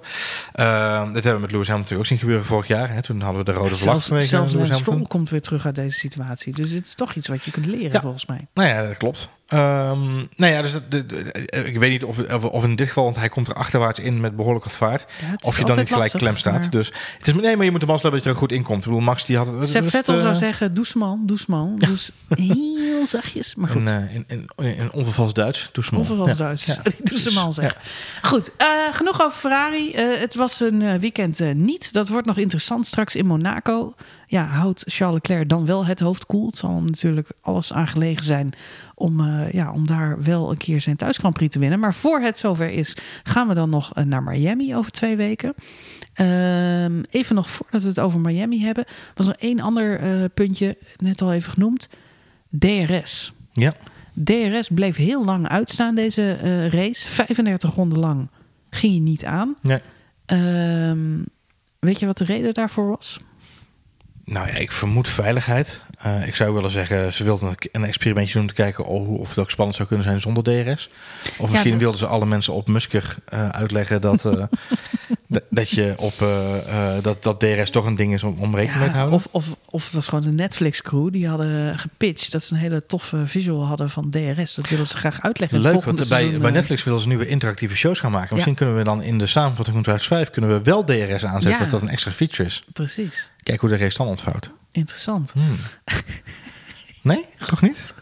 [0.53, 2.89] Ehm dit hebben we met Lewis Hamilton ook zien gebeuren vorig jaar.
[2.89, 3.01] Hè?
[3.01, 5.07] Toen hadden we de rode vlag zelfs zelfs Lewis Hamilton.
[5.07, 6.53] Komt weer terug uit deze situatie.
[6.53, 8.01] Dus het is toch iets wat je kunt leren, Ja.
[8.01, 8.47] volgens mij.
[8.53, 9.29] Nou ja, dat klopt.
[9.47, 11.31] Ehm nou ja, dus dat- de, de-
[11.63, 14.19] ik weet niet of, of, of in dit geval, want hij komt er achterwaarts in
[14.21, 15.05] met behoorlijk wat vaart.
[15.21, 16.59] Ja, Of je dan niet gelijk lastig, klem staat.
[16.59, 18.51] maar- Dus het is, nee, maar je moet de mazzel hebben dat je er goed
[18.51, 18.77] in komt.
[18.79, 21.75] Ik bedoel, Max die had was Vettel zou eh, zeggen, doesman, doesman.
[21.77, 23.81] Dus heel zachtjes, maar goed.
[23.89, 24.25] In, eh, in,
[24.55, 25.69] in, in onvervals Duits.
[25.71, 25.99] Doe smal.
[25.99, 26.35] Onvervals Ja.
[26.35, 26.65] Duits.
[27.33, 27.51] Ja.
[27.51, 27.81] Zeggen.
[28.21, 29.95] Goed, eh, genoeg over Ferrari.
[29.95, 31.93] Het was een weekend niet.
[31.93, 33.95] Dat wordt nog interessant straks in Monaco.
[34.33, 36.45] Ja, houdt Charles Leclerc dan wel het hoofd koel?
[36.45, 38.53] Het zal hem natuurlijk alles aangelegen zijn
[38.95, 41.79] om, eh, ja, om daar wel een keer zijn thuis Grand Prix te winnen.
[41.79, 45.53] Maar voor het zover is, gaan we dan nog eh, naar Miami over twee weken.
[46.13, 50.77] Ehm, even nog voordat we het over Miami hebben, was er één ander eh, puntje,
[50.97, 51.89] net al even genoemd.
[52.49, 53.33] DRS.
[53.51, 53.73] Ja.
[54.13, 56.37] DRS bleef heel lang uitstaan, deze
[56.69, 57.09] race.
[57.09, 58.29] 35 ronden lang
[58.69, 59.55] ging hij niet aan.
[59.61, 59.81] Nee.
[60.25, 61.21] Ehm,
[61.79, 63.19] weet je wat de reden daarvoor was?
[64.25, 65.81] Nou ja, ik vermoed veiligheid.
[66.05, 69.29] Uh, ik zou willen zeggen, ze wilden een experimentje doen om te kijken of, of
[69.29, 70.89] het ook spannend zou kunnen zijn zonder DRS.
[71.37, 74.43] Of misschien ja, wilden ze alle mensen op Musker uh, uitleggen dat, uh,
[75.49, 76.13] dat je op
[77.01, 79.15] dat, dat DRS toch een ding is om, om rekening ja, mee te houden.
[79.15, 82.59] Of, of, of het was gewoon de Netflix crew die hadden gepitcht dat ze een
[82.59, 84.55] hele toffe visual hadden van DRS.
[84.55, 85.59] Dat wilden ze graag uitleggen.
[85.59, 88.29] Leuk, want bij, bij Netflix willen ze nieuwe interactieve shows gaan maken.
[88.31, 88.59] Misschien ja.
[88.59, 91.81] kunnen we dan in de samenvatting van 2005 kunnen we wel DRS aanzetten, dat dat
[91.81, 92.63] een extra feature is.
[92.73, 93.31] Precies.
[93.43, 94.51] Kijk hoe de race dan ontvouwt.
[94.73, 95.31] Interessant.
[95.31, 95.55] Hmm.
[97.01, 97.93] Nee, toch niet?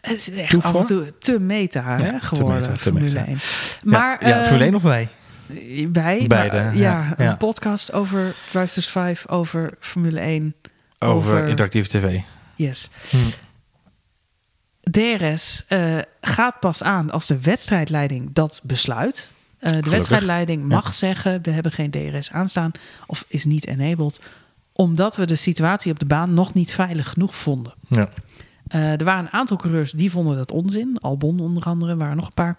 [0.00, 3.26] Het is echt af en toe te meta hè, geworden, te meta, te Formule meta.
[3.26, 3.38] 1.
[3.84, 5.08] Maar, ja, ja, uh, Formule 1 of wij?
[5.92, 6.56] Wij, Beide.
[6.56, 10.54] Maar, ja, een podcast over Drive to 5, over Formule 1.
[10.98, 12.20] Over, over interactieve tv.
[12.54, 12.88] Yes.
[13.10, 13.30] Hmm.
[14.80, 19.32] DRS uh, gaat pas aan als de wedstrijdleiding dat besluit.
[19.60, 22.72] Uh, de wedstrijdleiding mag zeggen: we hebben geen DRS aanstaan
[23.06, 24.20] of is niet enabled,
[24.72, 27.74] omdat we de situatie op de baan nog niet veilig genoeg vonden.
[27.88, 28.08] Ja.
[28.74, 30.98] Uh, er waren een aantal coureurs die vonden dat onzin.
[31.00, 32.58] Albon onder andere, waren nog een paar.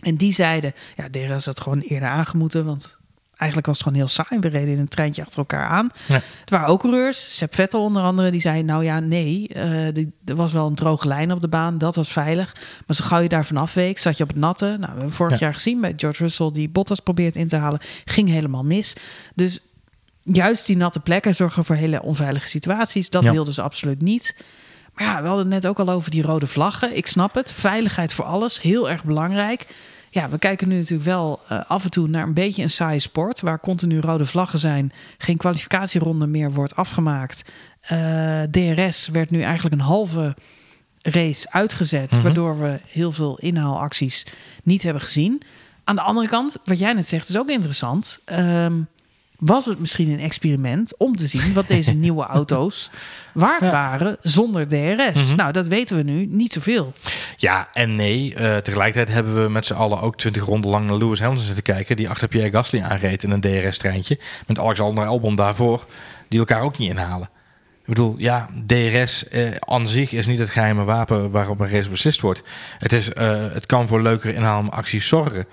[0.00, 2.98] En die zeiden, ja, DRS had gewoon eerder aangemoeten, want
[3.38, 4.40] eigenlijk was het gewoon heel saai.
[4.40, 5.90] We reden in een treintje achter elkaar aan.
[6.06, 6.14] Ja.
[6.14, 10.12] Er waren ook coureurs, Sepp Vettel onder andere, die zei, nou ja, nee, uh, die,
[10.24, 12.56] er was wel een droge lijn op de baan, dat was veilig.
[12.86, 14.66] Maar zo gauw je daar vanaf week, zat je op het natte.
[14.66, 15.46] Nou, we hebben vorig ja.
[15.46, 18.96] jaar gezien bij George Russell, die Bottas probeert in te halen, ging helemaal mis.
[19.34, 19.60] Dus
[20.32, 23.10] juist die natte plekken zorgen voor hele onveilige situaties.
[23.10, 23.32] Dat ja.
[23.32, 24.34] wilden ze absoluut niet.
[24.94, 26.96] Maar ja, we hadden het net ook al over die rode vlaggen.
[26.96, 27.52] Ik snap het.
[27.52, 28.60] Veiligheid voor alles.
[28.60, 29.66] Heel erg belangrijk.
[30.10, 33.00] Ja, we kijken nu natuurlijk wel uh, af en toe naar een beetje een saaie
[33.00, 33.40] sport.
[33.40, 34.92] Waar continu rode vlaggen zijn.
[35.18, 37.44] Geen kwalificatieronde meer wordt afgemaakt.
[37.92, 40.36] Uh, DRS werd nu eigenlijk een halve
[41.02, 42.10] race uitgezet.
[42.10, 42.22] Mm -hmm.
[42.22, 44.26] Waardoor we heel veel inhaalacties
[44.62, 45.42] niet hebben gezien.
[45.84, 48.20] Aan de andere kant, wat jij net zegt, is ook interessant.
[48.32, 48.88] Um,
[49.38, 52.90] was het misschien een experiment om te zien wat deze nieuwe auto's
[53.32, 53.70] waard ja.
[53.70, 55.22] waren zonder DRS.
[55.22, 55.36] Mm -hmm.
[55.36, 56.92] Nou, dat weten we nu niet zoveel.
[57.36, 58.34] Ja en nee.
[58.34, 61.64] Uh, tegelijkertijd hebben we met z'n allen ook 20 ronden lang naar Lewis Hamilton zitten
[61.64, 64.18] kijken, die achter Pierre Gasly aanreed in een DRS-treintje.
[64.46, 65.86] Met Alexander Albon daarvoor,
[66.28, 67.30] die elkaar ook niet inhalen.
[67.88, 71.90] Ik bedoel, ja, DRS eh, aan zich is niet het geheime wapen waarop een race
[71.90, 72.42] beslist wordt.
[72.78, 73.14] Het, is, uh,
[73.52, 75.46] het kan voor leukere inhaalacties zorgen.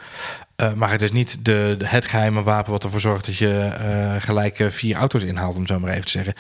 [0.58, 4.22] Uh, maar het is niet de, het geheime wapen wat ervoor zorgt dat je uh,
[4.22, 6.34] gelijk uh, vier auto's inhaalt, om zo maar even te zeggen.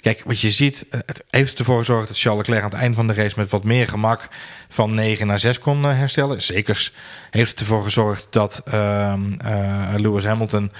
[0.00, 3.06] Kijk, wat je ziet, het heeft ervoor gezorgd dat Charles Leclerc aan het eind van
[3.06, 4.28] de race met wat meer gemak
[4.72, 6.42] van 9 naar 6 kon herstellen.
[6.42, 6.92] Zekers
[7.30, 9.22] heeft het ervoor gezorgd dat ehm,
[9.96, 10.72] Lewis Hamilton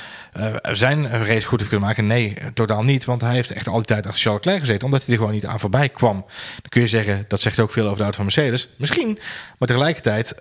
[0.62, 2.06] zijn race goed heeft kunnen maken.
[2.06, 5.04] Nee, totaal niet, want hij heeft echt al die tijd achter Charles Leclerc gezeten, omdat
[5.04, 6.24] hij er gewoon niet aan voorbij kwam.
[6.60, 8.68] Dan kun je zeggen, dat zegt ook veel over de auto van Mercedes.
[8.76, 9.18] Misschien,
[9.58, 10.34] maar tegelijkertijd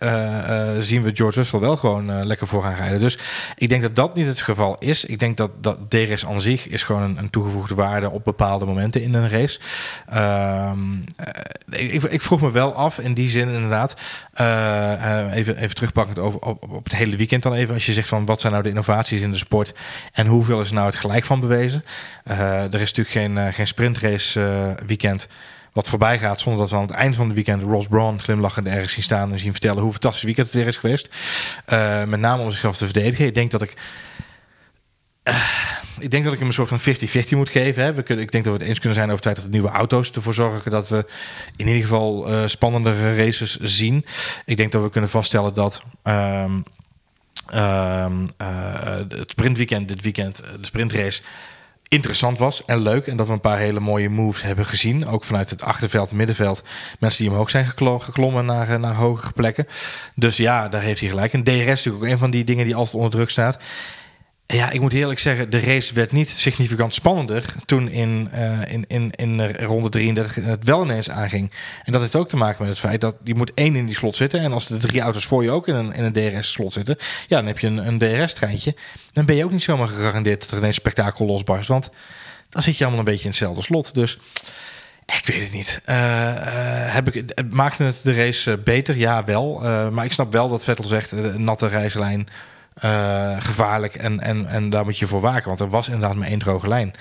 [0.80, 3.00] zien we George Russell wel gewoon lekker voor gaan rijden.
[3.00, 3.18] Dus
[3.56, 5.06] ik denk dat dat niet het geval is.
[5.06, 8.66] Ik denk dat, dat DRS aan zich is gewoon een, een toegevoegde waarde op bepaalde
[8.66, 9.60] momenten in een race.
[10.14, 11.04] Um,
[11.70, 13.96] ik, ik, vroeg me wel af in die zin inderdaad.
[14.42, 17.74] Uh, uh, even, even terugpakkend over, op, het hele weekend dan even.
[17.74, 19.74] Als je zegt van wat zijn nou de innovaties in de sport
[20.12, 21.86] en hoeveel is nou het gelijk van bewezen.
[22.28, 25.28] Uh, er is natuurlijk geen, geen sprintrace weekend
[25.74, 28.68] wat voorbij gaat zonder dat we aan het eind van het weekend Ross Braun glimlachend
[28.68, 31.10] ergens zien staan en zien vertellen hoe fantastisch weekend het weer is geweest.
[32.08, 33.26] Met name om zichzelf te verdedigen.
[33.26, 33.74] Ik denk dat ik.
[35.30, 35.36] Uh,
[36.00, 37.84] ik denk dat ik hem een soort van 50-50 moet geven.
[37.84, 37.94] Hè.
[37.94, 39.70] We kunnen, ik denk dat we het eens kunnen zijn over feit dat de nieuwe
[39.70, 41.06] auto's ervoor zorgen dat we
[41.56, 44.06] in ieder geval uh, spannendere races zien.
[44.46, 45.84] Ik denk dat we kunnen vaststellen dat.
[46.04, 46.64] Um,
[47.54, 48.28] um,
[49.08, 51.22] het sprintweekend, dit weekend, de sprintrace
[51.90, 53.08] interessant was en leuk.
[53.08, 55.08] En dat we een paar hele mooie moves hebben gezien.
[55.08, 56.64] Ook vanuit het achterveld, middenveld.
[57.00, 59.68] Mensen die omhoog zijn geklommen naar, naar hogere plekken.
[60.16, 61.34] Dus ja, daar heeft hij gelijk.
[61.34, 63.58] En DRS is natuurlijk ook een van die dingen die altijd onder druk staat.
[64.54, 68.86] Ja, ik moet eerlijk zeggen, de race werd niet significant spannender toen in, uh, in,
[68.88, 71.52] in, in ronde 33 het wel ineens aanging.
[71.84, 73.95] En dat heeft ook te maken met het feit dat je moet één in die
[73.95, 74.39] slot zitten.
[74.39, 76.95] En als de drie auto's voor je ook in een, in een DRS-slot zitten,
[77.28, 78.76] ja, dan heb je een, een DRS-treintje.
[79.12, 81.68] Dan ben je ook niet zomaar gegarandeerd dat er ineens spektakel losbarst.
[81.68, 81.89] Want
[82.50, 83.93] dan zit je allemaal een beetje in hetzelfde slot.
[83.93, 84.20] Dus
[85.06, 85.82] ik weet het niet.
[85.86, 85.95] Uh,
[86.93, 88.97] heb ik, maakte het de race beter?
[88.97, 89.60] Ja, wel.
[89.91, 92.28] Maar ik snap wel dat Vettel zegt, natte reislijn...
[92.86, 95.48] Uh, gevaarlijk en, en, en daar moet je voor waken.
[95.48, 96.94] Want er was inderdaad maar één droge lijn.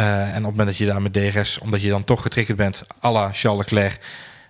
[0.00, 2.56] Uh, en op het moment dat je daar met DRS, omdat je dan toch getriggerd
[2.56, 4.00] bent, à la Charles Leclerc,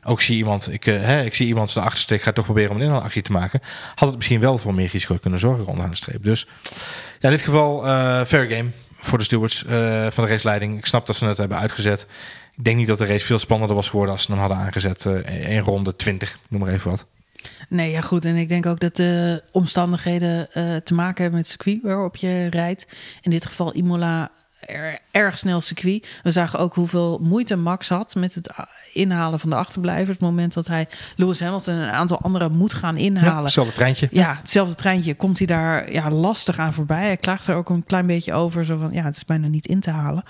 [0.05, 2.71] ook zie iemand, ik, uh, hè, ik zie iemand de achterste, ik ga toch proberen
[2.71, 3.61] om een inhaalactie te maken,
[3.95, 6.25] had het misschien wel voor meer risico kunnen zorgen onderaan de streep.
[6.25, 6.47] Dus
[7.21, 7.81] ja, in dit geval
[8.27, 9.65] fair game voor de stewards
[10.09, 10.79] van de raceleiding.
[10.79, 12.07] Ik snap dat ze het hebben uitgezet.
[12.57, 15.05] ik denk niet dat de race veel spannender was geworden als ze hem hadden aangezet
[15.27, 17.07] in ronde 20, noem maar even wat.
[17.69, 18.25] Nee, ja goed.
[18.25, 22.17] En ik denk ook dat de omstandigheden uh, te maken hebben met het circuit waarop
[22.17, 22.87] je rijdt.
[23.21, 24.31] In dit geval Imola
[24.67, 26.21] er, erg snel circuit.
[26.23, 28.51] We zagen ook hoeveel moeite Max had met het
[28.93, 30.13] inhalen van de achterblijver.
[30.13, 33.35] Het moment dat hij Lewis Hamilton en een aantal anderen moet gaan inhalen.
[33.35, 34.09] Ja, hetzelfde treintje.
[34.11, 35.15] Ja, hetzelfde treintje.
[35.15, 37.07] Komt hij daar ja, lastig aan voorbij.
[37.07, 38.65] Hij klaagt er ook een klein beetje over.
[38.65, 40.25] Zo van, ja, het is bijna niet in te halen.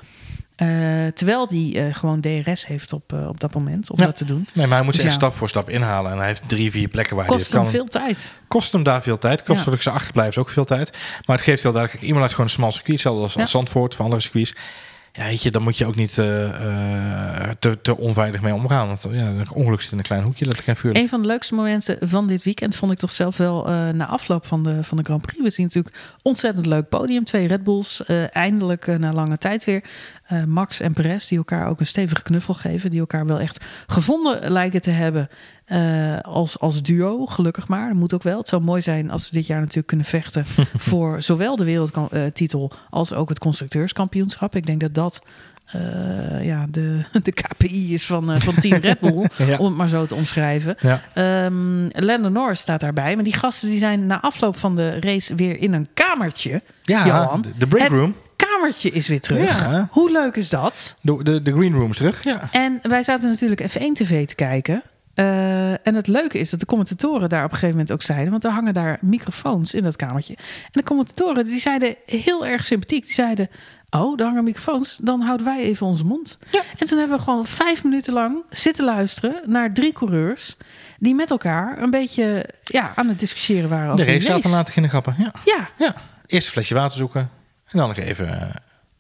[0.63, 4.05] Uh, terwijl hij uh, gewoon DRS heeft op, uh, op dat moment om ja.
[4.05, 4.49] dat te doen.
[4.53, 5.17] Nee, maar hij moet dus zich ja.
[5.17, 6.13] stap voor stap inhalen.
[6.13, 8.35] En hij heeft drie, vier plekken waar kost hij Kost hem veel tijd.
[8.49, 9.43] Kost hem daar veel tijd.
[9.43, 9.77] Kost ja.
[9.77, 10.91] zijn achterblijvers ook veel tijd.
[11.27, 12.05] Maar het geeft heel duidelijk...
[12.05, 12.93] Iemand uit gewoon een smal circuit.
[12.93, 14.55] Hetzelfde als, als Zandvoort of andere circuits.
[15.15, 18.87] Ja, weet je, dan moet je ook niet uh, uh, te, te onveilig mee omgaan.
[18.87, 20.97] Want ja, een ongeluk zit in een klein hoekje, vuur.
[20.97, 24.07] Een van de leukste momenten van dit weekend vond ik toch zelf wel uh, na
[24.07, 25.43] afloop van de, van de Grand Prix.
[25.43, 27.25] We zien natuurlijk ontzettend leuk podium.
[27.25, 29.85] Twee Red Bulls, eindelijk na lange tijd weer.
[30.47, 32.91] Max en Perez, die elkaar ook een stevige knuffel geven.
[32.91, 35.29] Die elkaar wel echt gevonden lijken te hebben
[35.73, 37.89] uh, als, als duo, gelukkig maar.
[37.89, 38.39] Dat moet ook wel.
[38.39, 40.45] Het zou mooi zijn als ze dit jaar natuurlijk kunnen vechten
[40.89, 44.57] voor zowel de wereldtitel als ook het constructeurskampioenschap.
[44.57, 45.27] Ik denk dat dat
[45.77, 49.57] uh, ja, de, de KPI is van, uh, van Team Red Bull, ja.
[49.57, 50.77] om het maar zo te omschrijven.
[50.81, 51.45] Ja.
[51.45, 53.15] Um, Landon Norris staat daarbij.
[53.15, 56.63] Maar die gasten die zijn na afloop van de race weer in een kamertje.
[56.83, 57.45] Ja, Johan.
[57.59, 58.15] de breakroom
[58.63, 59.65] kamertje is weer terug.
[59.67, 59.89] Ja.
[59.91, 60.97] Hoe leuk is dat?
[61.01, 62.49] De, de, de green room is terug, ja.
[62.51, 64.83] En wij zaten natuurlijk F1 TV te kijken.
[65.15, 68.31] Uh, en het leuke is dat de commentatoren daar op een gegeven moment ook zeiden,
[68.31, 70.37] want er hangen daar microfoons in dat kamertje.
[70.37, 73.49] En de commentatoren die zeiden heel erg sympathiek, die zeiden,
[73.91, 76.39] oh, daar hangen microfoons, dan houden wij even onze mond.
[76.51, 76.61] Ja.
[76.79, 80.57] En toen hebben we gewoon vijf minuten lang zitten luisteren naar drie coureurs
[80.99, 83.93] die met elkaar een beetje ja, aan het discussiëren waren.
[83.93, 85.15] Over de race laten in de grappen.
[85.19, 85.33] Ja.
[85.45, 85.69] ja.
[85.79, 85.95] ja.
[86.27, 87.21] Eerst een flesje water zoeken
[87.67, 88.43] en dan nog even uh,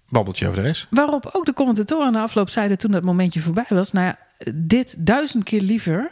[0.08, 0.86] babbeltje over de race.
[0.90, 4.18] Waarop ook de commentatoren na afloop zeiden toen dat momentje voorbij was, nou ja,
[4.54, 6.10] dit duizend keer liever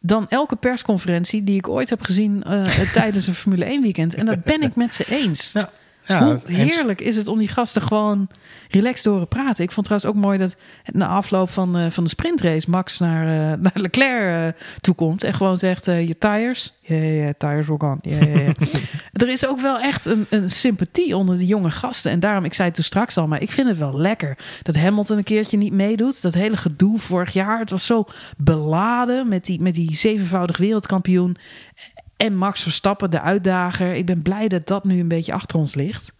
[0.00, 4.14] dan elke persconferentie die ik ooit heb gezien uh, tijdens een Formule 1 weekend.
[4.14, 5.52] En dat ben ik met ze eens.
[5.52, 5.70] Ja.
[6.06, 8.28] Ja, Hoe heerlijk is het om die gasten gewoon
[8.68, 9.64] relaxed te horen praten.
[9.64, 10.56] Ik vond trouwens ook mooi dat
[10.92, 15.34] na afloop van, uh, van de sprintrace Max naar, uh, naar Leclerc toe komt en
[15.34, 16.74] gewoon zegt: Je tires?
[16.80, 17.98] Yeah, yeah, tires were gone.
[18.02, 18.54] Yeah, yeah,
[19.14, 22.10] er is ook wel echt een, een sympathie onder de jonge gasten.
[22.10, 24.76] En daarom, ik zei het toen straks al, maar ik vind het wel lekker dat
[24.76, 26.22] Hamilton een keertje niet meedoet.
[26.22, 28.04] Dat hele gedoe vorig jaar, het was zo
[28.36, 31.36] beladen met die, met die zevenvoudig wereldkampioen.
[32.16, 33.94] En Max Verstappen, de uitdager.
[33.94, 36.12] Ik ben blij dat dat nu een beetje achter ons ligt.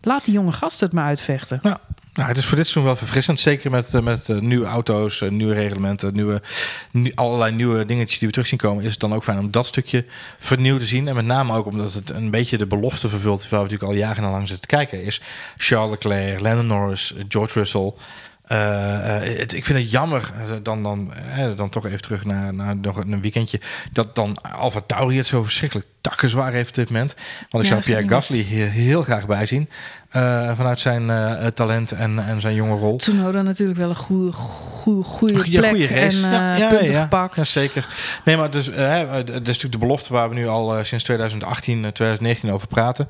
[0.00, 1.58] Laat die jonge gasten het maar uitvechten.
[1.62, 1.80] Ja.
[2.12, 3.40] Nou, het is voor dit seizoen wel verfrissend.
[3.40, 6.42] Zeker met, eh, met uh, nieuwe auto's, uh, nieuwe reglementen, nieuwe,
[6.90, 8.84] nu, allerlei nieuwe dingetjes die we terug zien komen.
[8.84, 10.04] Is het dan ook fijn om dat stukje
[10.38, 11.08] vernieuwd te zien.
[11.08, 13.48] En met name ook omdat het een beetje de belofte vervult.
[13.48, 15.02] Waar we natuurlijk al jarenlang zitten te kijken.
[15.02, 15.20] Is
[15.56, 17.92] Charles Leclerc, Lennon Norris, George Russell.
[18.52, 18.58] Uh,
[19.38, 20.32] het, ik vind het jammer,
[20.62, 21.12] dan, dan,
[21.56, 23.60] dan toch even terug naar, naar nog een weekendje,
[23.92, 27.14] dat dan Alfa Tauri het zo verschrikkelijk takkenzwaar heeft op dit moment.
[27.50, 29.68] Want ik ja, zou Pierre Gasly hier heel graag bij zien.
[30.16, 32.96] Uh, vanuit zijn uh, talent en, en zijn jonge rol.
[32.96, 36.26] Tsunoda natuurlijk wel een goede, goede, goede plek ja, race.
[36.26, 37.36] en uh, ja, ja, punten ja, gepakt.
[37.36, 37.86] Ja, zeker.
[38.24, 42.50] Nee, maar dus, het is natuurlijk de belofte waar we nu al sinds 2018, 2019
[42.50, 43.08] over praten.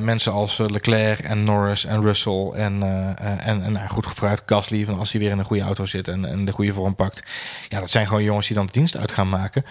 [0.00, 2.82] mensen als Leclerc en Norris en Russell en,
[3.18, 6.08] en, en nou, goed vooruit Gasly, van als hij weer in een goede auto zit
[6.08, 7.22] en, en de goede vorm pakt.
[7.68, 9.64] Ja, dat zijn gewoon jongens die dan de dienst uit gaan maken.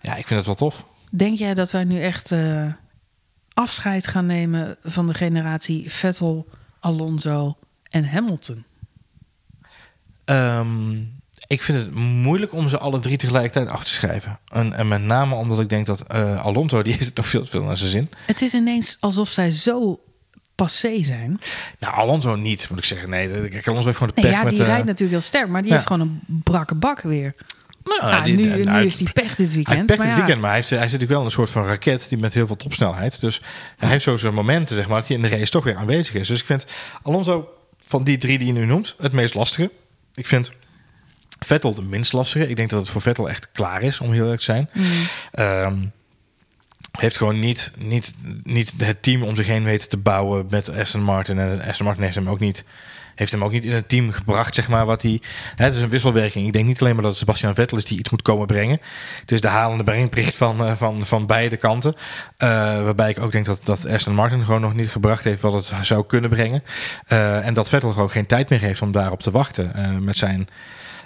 [0.00, 0.84] Ja, ik vind het wel tof.
[1.10, 2.32] Denk jij dat wij nu echt
[3.60, 6.46] afscheid gaan nemen van de generatie Vettel,
[6.78, 7.56] Alonso
[7.90, 8.64] en Hamilton?
[10.24, 14.38] Um, ik vind het moeilijk om ze alle drie tegelijkertijd af te schrijven.
[14.48, 17.42] En, en met name omdat ik denk dat uh, Alonso, die heeft het nog veel
[17.42, 18.10] te veel naar zijn zin.
[18.26, 20.00] Het is ineens alsof zij zo
[20.54, 21.40] passé zijn.
[21.78, 23.10] Nou, Alonso niet, moet ik zeggen.
[23.10, 23.28] Nee,
[23.64, 25.86] Alonso heeft gewoon de pech nee, ja, die rijdt natuurlijk heel sterk, maar die heeft
[25.86, 27.34] gewoon een brakke bak weer.
[27.84, 29.88] Nou, ah, die, nu, nu hij, heeft hij pech dit weekend.
[29.88, 32.34] Dit weekend, maar hij, heeft, hij zit natuurlijk wel een soort van raket die met
[32.34, 33.20] heel veel topsnelheid.
[33.20, 33.40] Dus
[33.76, 36.14] hij heeft zo zijn momenten, zeg maar, dat hij in de race toch weer aanwezig
[36.14, 36.28] is.
[36.28, 36.66] Dus ik vind
[37.02, 37.48] Alonso
[37.80, 39.70] van die drie die je nu noemt het meest lastige.
[40.14, 40.50] Ik vind
[41.38, 42.48] Vettel de minst lastige.
[42.48, 44.70] Ik denk dat het voor Vettel echt klaar is, om heel eerlijk te zijn.
[44.72, 44.84] Mm.
[45.44, 45.92] Um,
[46.98, 51.02] heeft gewoon niet, niet, niet het team om zich heen weten te bouwen met Aston
[51.02, 51.38] Martin.
[51.38, 52.64] En Aston Martin heeft hem ook niet
[53.20, 55.20] heeft hem ook niet in het team gebracht, zeg maar, wat hij...
[55.56, 56.46] Het is een wisselwerking.
[56.46, 58.80] Ik denk niet alleen maar dat Sebastian Vettel is die iets moet komen brengen.
[59.20, 61.94] Het is de halende brengplicht van, uh, van, van beide kanten.
[61.94, 62.48] Uh,
[62.82, 65.72] waarbij ik ook denk dat, dat Aston Martin gewoon nog niet gebracht heeft wat het
[65.86, 66.62] zou kunnen brengen.
[67.08, 70.48] Uh, en dat Vettel gewoon geen tijd meer heeft om daarop te wachten met zijn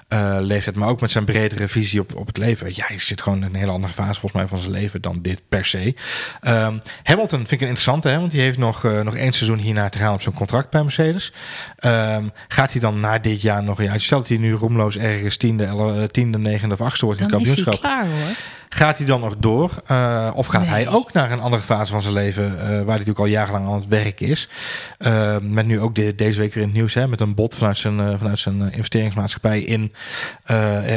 [0.09, 2.68] uh, leeftijd, maar ook met zijn bredere visie op, op het leven.
[2.74, 5.18] Ja, hij zit gewoon in een hele andere fase volgens mij van zijn leven dan
[5.22, 5.94] dit per se.
[6.42, 9.59] Um, Hamilton vind ik een interessante, hè, want die heeft nog, uh, nog één seizoen
[9.59, 11.32] hierna te gaan op zijn contract bij Mercedes.
[11.84, 13.82] Um, gaat hij dan na dit jaar nog...
[13.82, 17.26] Ja, stel dat hij nu roemloos ergens tiende, elle, tiende negende of achtste wordt in
[17.26, 17.80] het kampioenschap.
[17.80, 18.36] Klaar, hoor.
[18.75, 19.70] Gaat hij dan nog door?
[19.91, 20.70] Uh, of gaat nee.
[20.70, 23.66] hij ook naar een andere fase van zijn leven, uh, waar hij natuurlijk al jarenlang
[23.66, 24.49] aan het werk is?
[24.99, 27.55] Uh, met nu ook de, deze week weer in het nieuws, hè, met een bod
[27.55, 29.93] vanuit zijn, vanuit zijn investeringsmaatschappij in,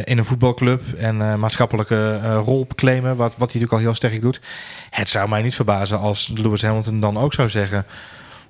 [0.03, 4.41] in een voetbalclub en maatschappelijke rol claimen, wat, wat hij natuurlijk al heel sterk doet.
[4.89, 7.85] Het zou mij niet verbazen als Lewis Hamilton dan ook zou zeggen.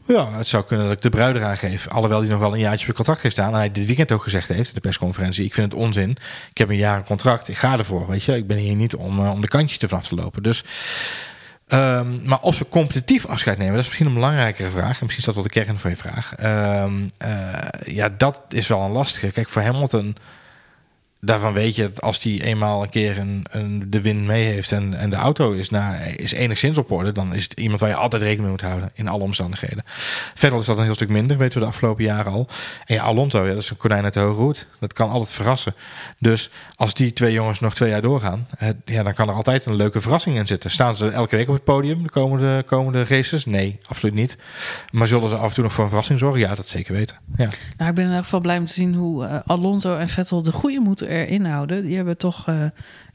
[0.07, 1.87] Ja, het zou kunnen dat ik de bruid eraan geef.
[1.87, 3.51] Alhoewel hij nog wel een jaartje op contract heeft staan.
[3.51, 5.45] En hij dit weekend ook gezegd heeft in de persconferentie.
[5.45, 6.17] Ik vind het onzin.
[6.49, 7.47] Ik heb een jaar een contract.
[7.47, 8.07] Ik ga ervoor.
[8.07, 10.43] Weet je, ik ben hier niet om, uh, om de kantjes te vanaf te lopen.
[10.43, 10.63] Dus,
[11.67, 14.99] um, maar als we competitief afscheid nemen, dat is misschien een belangrijkere vraag.
[14.99, 16.33] En misschien is dat wel de kern van je vraag.
[16.83, 19.31] Um, uh, ja, dat is wel een lastige.
[19.31, 20.15] Kijk, voor Hamilton
[21.19, 24.71] daarvan weet je dat als hij eenmaal een keer een, een, de win mee heeft
[24.71, 27.89] en, en de auto is, nou, is enigszins op orde, dan is het iemand waar
[27.89, 29.83] je altijd rekening mee moet houden in alle omstandigheden.
[30.33, 32.47] Verder is dat een heel stuk minder, weten we de afgelopen jaren al.
[32.85, 34.67] En ja, Alonso, ja, dat is een konijn uit de hoge hoed.
[34.79, 35.73] Dat kan altijd verrassen.
[36.19, 38.47] Dus als die twee jongens nog twee jaar doorgaan,
[38.85, 40.71] ja, dan kan er altijd een leuke verrassing in zitten.
[40.71, 43.45] Staan ze elke week op het podium de komende, komende races?
[43.45, 44.37] Nee, absoluut niet.
[44.91, 46.39] Maar zullen ze af en toe nog voor een verrassing zorgen?
[46.39, 47.17] Ja, dat zeker weten.
[47.37, 47.49] Ja.
[47.77, 50.43] Nou, ik ben in ieder geval blij om te zien hoe uh, Alonso en Vettel
[50.43, 51.83] de goede moeten erin houden.
[51.83, 52.63] Die hebben toch, uh,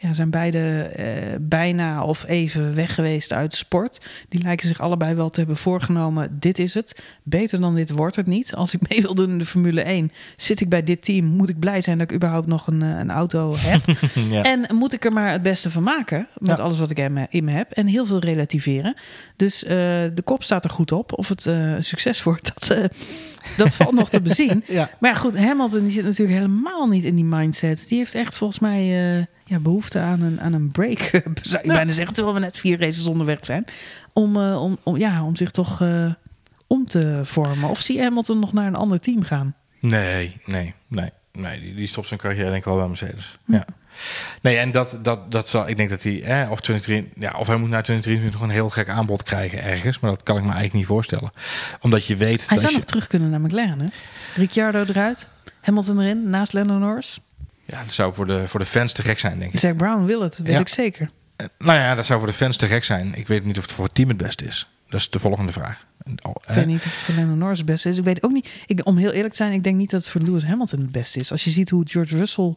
[0.03, 4.01] ja, zijn beide uh, bijna of even weg geweest uit sport.
[4.29, 6.37] Die lijken zich allebei wel te hebben voorgenomen.
[6.39, 7.03] Dit is het.
[7.23, 8.55] Beter dan dit wordt het niet.
[8.55, 11.27] Als ik mee wil doen in de Formule 1, zit ik bij dit team.
[11.27, 13.83] Moet ik blij zijn dat ik überhaupt nog een, een auto heb.
[14.31, 14.43] ja.
[14.43, 16.29] En moet ik er maar het beste van maken.
[16.39, 16.63] Met ja.
[16.63, 16.99] alles wat ik
[17.31, 17.71] in me heb.
[17.71, 18.95] En heel veel relativeren.
[19.37, 21.19] Dus uh, de kop staat er goed op.
[21.19, 21.49] Of het
[21.79, 22.91] succes wordt, dat
[23.57, 24.65] dat valt nog te bezien.
[24.67, 24.91] ja.
[25.01, 27.87] Maar goed, Hamilton die zit natuurlijk helemaal niet in die mindset.
[27.89, 30.99] Die heeft echt volgens mij uh, ja, behoefte aan een, aan een break.
[31.43, 31.75] zou ik ja.
[31.75, 33.65] bijna zeggen, terwijl we net vier races onderweg zijn.
[34.13, 36.13] Om, uh, om, om, ja, om zich toch uh,
[36.67, 37.69] om te vormen.
[37.69, 39.55] Of zie Hamilton nog naar een ander team gaan?
[39.81, 41.11] Nee, nee, nee.
[41.33, 43.39] Nee, die, die stopt zijn carrière denk ik wel bij Mercedes.
[43.45, 43.53] Hm.
[43.53, 43.65] Ja.
[44.43, 47.47] Nee, en dat, dat, dat zal, ik denk dat hij, eh, of, 23, ja, of
[47.47, 50.43] hij moet naar 2023 nog een heel gek aanbod krijgen ergens, maar dat kan ik
[50.43, 51.31] me eigenlijk niet voorstellen.
[51.81, 52.49] Omdat je weet.
[52.49, 53.87] Hij zou je, nog terug kunnen naar McLaren, hè?
[54.35, 55.29] Ricciardo eruit,
[55.61, 57.21] Hamilton erin, naast Lennon Norris.
[57.65, 59.59] Ja, dat zou voor de, voor de fans te gek zijn, denk ik.
[59.59, 60.59] Zack Brown wil het, weet ja.
[60.59, 61.11] ik zeker.
[61.37, 63.15] Uh, nou ja, dat zou voor de fans te gek zijn.
[63.15, 64.69] Ik weet niet of het voor het team het beste is.
[64.89, 65.87] Dat is de volgende vraag.
[66.23, 67.99] Oh, ik weet niet of het voor Lennon Norris het beste is.
[67.99, 68.49] Ik weet ook niet.
[68.67, 70.93] Ik, om heel eerlijk te zijn, ik denk niet dat het voor Lewis Hamilton het
[70.93, 71.33] beste is.
[71.33, 72.55] Als je ziet hoe George Russell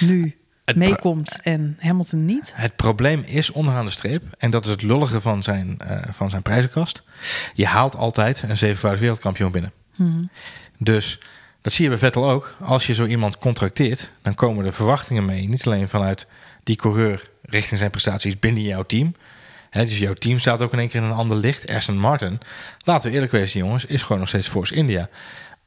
[0.00, 0.36] nu
[0.74, 2.52] meekomt en Hamilton niet.
[2.54, 6.30] Het probleem is onderaan de streep, en dat is het lullige van zijn, uh, van
[6.30, 7.02] zijn prijzenkast.
[7.54, 9.72] Je haalt altijd een zevenvoudig wereldkampioen binnen.
[9.94, 10.30] Hmm.
[10.78, 11.18] Dus
[11.66, 12.54] dat zie je bij Vettel ook.
[12.60, 15.48] Als je zo iemand contracteert, dan komen er verwachtingen mee.
[15.48, 16.26] Niet alleen vanuit
[16.62, 19.14] die coureur richting zijn prestaties binnen jouw team.
[19.70, 21.70] He, dus jouw team staat ook in één keer in een ander licht.
[21.70, 22.40] Aston Martin,
[22.84, 25.08] laten we eerlijk wezen jongens, is gewoon nog steeds Force India.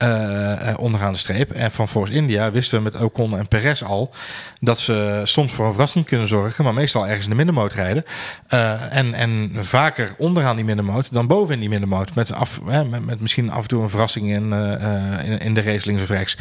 [0.04, 1.52] Uh, onderaan de streep.
[1.52, 4.14] En van Force India wisten we met Ocon en Perez al
[4.60, 8.06] dat ze soms voor een verrassing kunnen zorgen, maar meestal ergens in de middenmoot rijden.
[8.54, 12.16] Uh, en, en vaker onderaan die middenmoot dan bovenin die middenmoot.
[12.16, 14.54] Met, af, met, met, misschien af en toe een verrassing in,
[15.24, 16.38] in, in, de race links of rechts.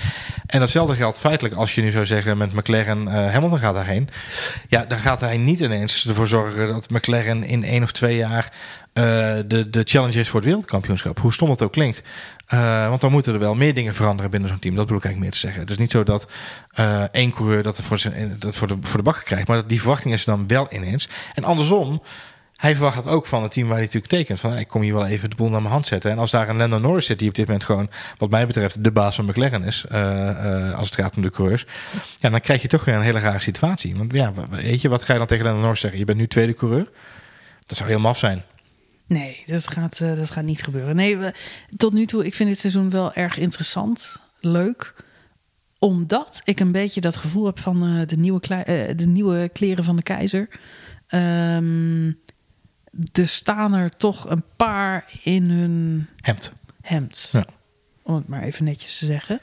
[0.46, 4.08] En datzelfde geldt feitelijk als je nu zou zeggen met McLaren Hamilton gaat daarheen.
[4.68, 8.52] Ja, dan gaat hij niet ineens ervoor zorgen dat McLaren in één of twee jaar
[9.46, 11.18] de, de challenge is voor het wereldkampioenschap.
[11.18, 12.02] Hoe stom het ook klinkt.
[12.54, 14.74] Uh, want dan moeten er wel meer dingen veranderen binnen zo'n team.
[14.74, 15.60] Dat bedoel ik eigenlijk meer te zeggen.
[15.60, 16.28] Het is niet zo dat
[16.80, 19.48] uh, één coureur dat, voor, zijn, dat voor, de, voor de bakken krijgt.
[19.48, 21.08] Maar dat die verwachting is dan wel ineens.
[21.34, 22.02] En andersom,
[22.56, 24.40] hij verwacht dat ook van het team waar hij natuurlijk tekent.
[24.40, 26.10] Van ik kom hier wel even de boel naar mijn hand zetten.
[26.10, 28.84] En als daar een Lando Norris zit, die op dit moment gewoon, wat mij betreft,
[28.84, 29.84] de baas van McLaren is.
[29.92, 31.66] Uh, als het gaat om de coureurs.
[32.16, 33.96] Ja, dan krijg je toch weer een hele rare situatie.
[33.96, 35.98] Want ja, weet je, wat ga je dan tegen Lando Norris zeggen?
[35.98, 36.88] Je bent nu tweede coureur.
[37.66, 38.44] Dat zou heel maf zijn.
[39.08, 40.96] Nee, dat gaat, uh, dat gaat niet gebeuren.
[40.96, 41.34] Nee, we,
[41.76, 44.94] tot nu toe, ik vind dit seizoen wel erg interessant, leuk.
[45.78, 49.84] Omdat ik een beetje dat gevoel heb van uh, de, nieuwe uh, de nieuwe kleren
[49.84, 50.48] van de keizer.
[51.08, 52.20] Um,
[53.12, 56.52] er staan er toch een paar in hun hemd.
[56.80, 57.28] hemd.
[57.32, 57.44] Ja.
[58.02, 59.40] Om het maar even netjes te zeggen.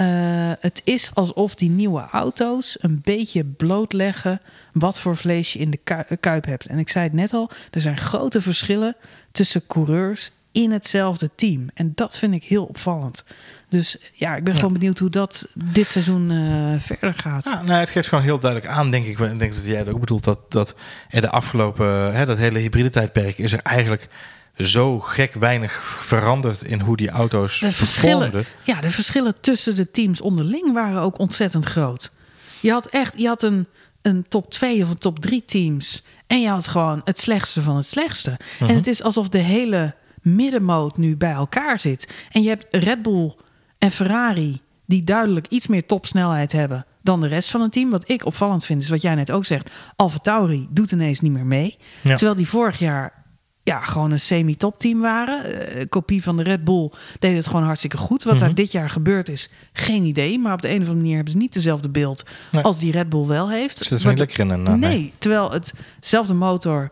[0.00, 4.40] Uh, het is alsof die nieuwe auto's een beetje blootleggen
[4.72, 6.66] wat voor vlees je in de kuip hebt.
[6.66, 8.96] En ik zei het net al, er zijn grote verschillen
[9.32, 11.68] tussen coureurs in hetzelfde team.
[11.74, 13.24] En dat vind ik heel opvallend.
[13.68, 14.58] Dus ja, ik ben ja.
[14.58, 17.44] gewoon benieuwd hoe dat dit seizoen uh, verder gaat.
[17.44, 19.18] Ja, nou, het geeft gewoon heel duidelijk aan, denk ik.
[19.18, 20.74] Ik denk dat jij het ook bedoelt dat, dat
[21.08, 24.08] er de afgelopen, hè, dat hele hybride tijdperk is er eigenlijk
[24.56, 28.52] zo gek weinig veranderd in hoe die auto's De verschillen, performden.
[28.64, 32.12] ja, de verschillen tussen de teams onderling waren ook ontzettend groot.
[32.60, 33.66] Je had echt je had een,
[34.02, 36.02] een top 2 of een top 3 teams.
[36.26, 38.38] En je had gewoon het slechtste van het slechtste.
[38.58, 42.08] En het is alsof de hele middenmoot nu bij elkaar zit.
[42.30, 43.34] En je hebt Red Bull
[43.78, 47.90] en Ferrari, die duidelijk iets meer topsnelheid hebben dan de rest van het team.
[47.90, 49.70] Wat ik opvallend vind, is wat jij net ook zegt.
[49.96, 51.76] Alfa Tauri doet ineens niet meer mee.
[52.02, 52.14] Ja.
[52.14, 53.24] Terwijl die vorig jaar
[53.66, 55.70] ja, gewoon een semi-top-team waren.
[55.70, 58.22] Eh, kopie van de Red Bull deed het gewoon hartstikke goed.
[58.22, 60.38] Wat daar dit jaar gebeurd is, geen idee.
[60.38, 62.62] Maar op de een of andere manier hebben ze niet dezelfde beeld Nee.
[62.62, 63.80] als die Red Bull wel heeft.
[63.80, 64.50] Niet Waardoor- lekker in.
[64.50, 66.90] En, eh, nee, terwijl hetzelfde motor...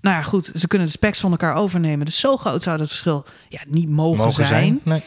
[0.00, 2.06] Nou ja, goed, ze kunnen de specs van elkaar overnemen.
[2.06, 4.46] Dus zo groot zou dat verschil ja, niet mogen, mogen zijn.
[4.46, 4.80] zijn.
[4.82, 5.02] Nee.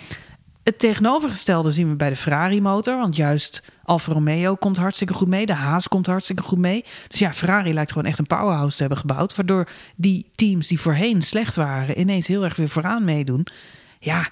[0.68, 2.98] Het tegenovergestelde zien we bij de Ferrari-motor.
[2.98, 5.46] Want juist Alfa Romeo komt hartstikke goed mee.
[5.46, 6.84] De Haas komt hartstikke goed mee.
[7.08, 9.36] Dus ja, Ferrari lijkt gewoon echt een powerhouse te hebben gebouwd.
[9.36, 12.00] Waardoor die teams die voorheen slecht waren...
[12.00, 13.48] ineens heel erg weer vooraan meedoen.
[14.00, 14.30] Ja,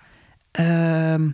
[0.52, 1.30] ehm,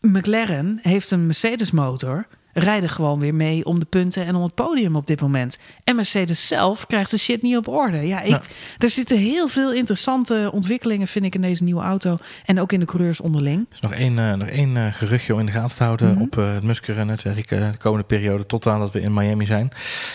[0.00, 2.26] McLaren heeft een Mercedes-motor...
[2.52, 5.58] rijden gewoon weer mee om de punten en om het podium op dit moment.
[5.84, 8.06] En Mercedes zelf krijgt de shit niet op orde.
[8.06, 8.40] Ja, ik, Ja.
[8.78, 12.16] er zitten heel veel interessante ontwikkelingen, vind ik, in deze nieuwe auto.
[12.44, 13.66] En ook in de coureurs onderling.
[13.68, 16.12] Er is nog één, eh, nog één eh, geruchtje om in de gaten te houden
[16.12, 16.22] Mhm.
[16.22, 19.70] op eh, het Musker-netwerk de komende periode, tot aan dat we in Miami zijn.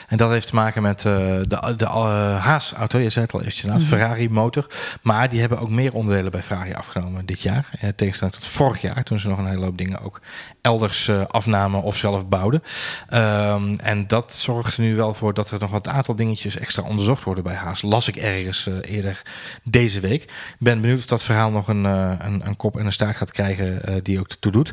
[0.07, 1.45] En dat heeft te maken met de,
[1.77, 3.73] de Haas-auto, je zei het al eventjes, Mhm.
[3.73, 4.67] inderdaad, Ferrari-motor.
[5.01, 7.69] Maar die hebben ook meer onderdelen bij Ferrari afgenomen dit jaar.
[7.79, 10.21] Eh, tegenstelling tot vorig jaar, toen ze nog een hele hoop dingen ook
[10.61, 12.63] elders afnamen of zelf bouwden.
[13.09, 16.83] Ehm, en dat zorgt er nu wel voor dat er nog wat aantal dingetjes extra
[16.83, 17.81] onderzocht worden bij Haas.
[17.81, 19.21] Las ik ergens eh, eerder
[19.63, 20.23] deze week.
[20.23, 23.15] Ik ben benieuwd of dat verhaal nog een, eh, een, een kop en een staart
[23.15, 24.71] gaat krijgen eh, die ook ertoe doet.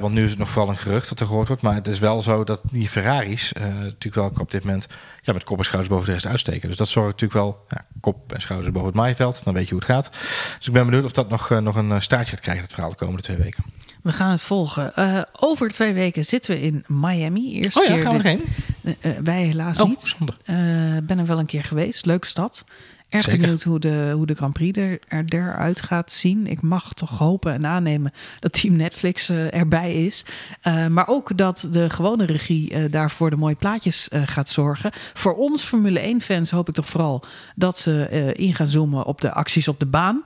[0.00, 1.62] Want nu is het nog vooral een gerucht dat er gehoord wordt.
[1.62, 4.86] Maar het is wel zo dat die Ferraris natuurlijk wel op dit moment
[5.22, 6.68] ja, met kop en schouders boven de rest uitsteken.
[6.68, 9.44] Dus dat zorgt natuurlijk wel ja, kop en schouders boven het maaiveld.
[9.44, 10.10] Dan weet je hoe het gaat.
[10.58, 12.96] Dus ik ben benieuwd of dat nog, nog een staartje gaat krijgen, het verhaal de
[12.96, 13.64] komende twee weken.
[14.04, 14.96] We gaan het volgen.
[14.96, 17.54] Eh, over twee weken zitten we in Miami.
[17.54, 18.42] Eerste Oh ja, keer gaan we erheen?
[18.82, 20.16] Eh, eh, wij helaas Oh, niet.
[21.06, 22.06] ben er wel een keer geweest.
[22.06, 22.64] Leuke stad.
[23.08, 23.40] Erg Zeker.
[23.40, 26.46] benieuwd hoe de, hoe de Grand Prix er, er eruit gaat zien.
[26.46, 30.24] Ik mag toch hopen en aannemen dat Team Netflix erbij is.
[30.88, 34.90] Maar ook dat de gewone regie daarvoor de mooie plaatjes gaat zorgen.
[34.94, 37.24] Voor ons Formule 1-fans hoop ik toch vooral
[37.54, 40.22] dat ze in gaan zoomen op de acties op de baan.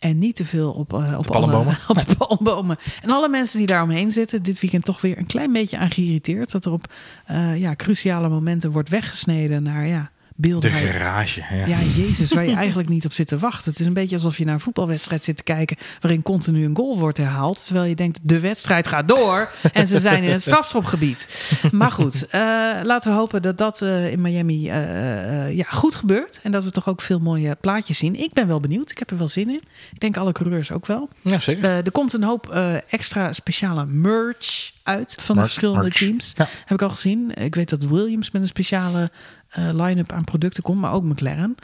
[0.00, 1.66] En niet te veel op, eh, op, palmbomen.
[1.66, 2.76] alle- op de palmbomen.
[3.02, 5.90] En alle mensen die daar omheen zitten, dit weekend toch weer een klein beetje aan
[5.90, 6.50] geïrriteerd.
[6.50, 6.92] Dat er op
[7.26, 10.08] eh, ja, cruciale momenten wordt weggesneden naar ja, De
[10.40, 10.70] beelden.
[10.72, 11.42] waar je- garage.
[11.50, 11.66] Ja.
[11.66, 13.70] ja, Jezus, waar je eigenlijk niet op zit te wachten.
[13.70, 15.76] Het is een beetje alsof je naar een voetbalwedstrijd zit te kijken...
[16.00, 17.64] waarin continu een goal wordt herhaald.
[17.64, 21.28] Terwijl je denkt, de wedstrijd gaat door en ze zijn in het strafschopgebied.
[21.72, 22.40] Maar goed, eh,
[22.82, 26.40] laten we hopen dat dat eh, in Miami eh, ja, goed gebeurt.
[26.42, 28.16] En dat we toch ook veel mooie plaatjes zien.
[28.20, 29.62] Ik ben wel benieuwd, ik heb er wel zin in.
[29.92, 31.08] Ik denk alle coureurs ook wel.
[31.22, 31.64] ja, zeker.
[31.64, 32.48] Er komt een hoop
[32.88, 35.96] extra speciale merch uit van de verschillende merch.
[35.96, 36.32] teams.
[36.36, 36.48] Ja.
[36.64, 37.34] Heb ik al gezien.
[37.34, 39.10] Ik weet dat Williams met een speciale
[39.54, 41.54] line-up aan producten komt, maar ook McLaren.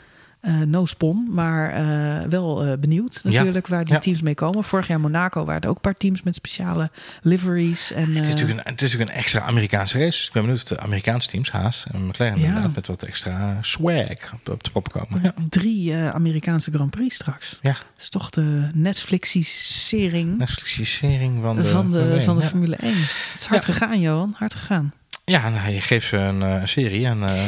[0.41, 3.99] Eh, no spon, maar eh, wel eh, benieuwd natuurlijk waar die ja.
[3.99, 4.63] teams mee komen.
[4.63, 7.91] Vorig jaar Monaco waren er ook een paar teams met speciale liveries.
[7.91, 10.09] En, Het is, eh, natuurlijk een, het is natuurlijk een extra Amerikaanse race.
[10.09, 12.45] Dus ik ben benieuwd of de Amerikaanse teams, Haas en McLaren, Ja.
[12.45, 15.19] inderdaad, met wat extra swag op, op de pop komen.
[15.23, 15.33] Ja.
[15.49, 17.59] drie eh, Amerikaanse Grand Prix straks.
[17.61, 22.43] Ja, Dat is toch de Netflixisering Netflixisering van de, van de, Formule van de.
[22.43, 22.91] Formule 1.
[22.91, 24.33] Het is hard gegaan, Johan.
[24.37, 24.93] Hard gegaan.
[25.25, 27.47] Ja, nou, je geeft ze een, eh, een serie en eh,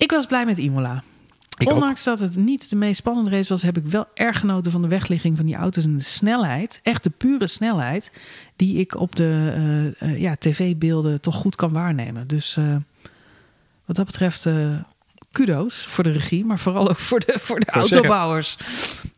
[0.00, 1.02] Ik was blij met Imola.
[1.58, 1.74] ik ook.
[1.74, 4.82] Ondanks dat het niet de meest spannende race was, heb ik wel erg genoten van
[4.82, 6.80] de wegligging van die auto's en de snelheid.
[6.82, 8.12] Echt de pure snelheid
[8.56, 9.52] die ik op de
[10.00, 12.26] eh, eh, ja, tv-beelden toch goed kan waarnemen.
[12.26, 12.76] Dus eh,
[13.84, 14.46] wat dat betreft,
[15.32, 18.56] kudo's voor de regie, maar vooral ook voor de, voor de autobouwers.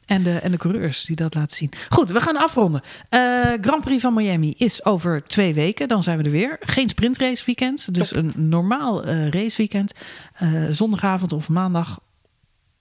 [0.07, 1.71] En de, en de coureurs die dat laten zien.
[1.89, 2.81] Goed, we gaan afronden.
[3.09, 3.21] Eh,
[3.61, 5.89] Grand Prix van Miami is over twee weken.
[5.89, 6.57] Dan zijn we er weer.
[6.61, 7.95] Geen sprintrace weekend.
[7.95, 9.93] Dus een normaal eh raceweekend.
[10.35, 12.01] Eh, zondagavond of maandag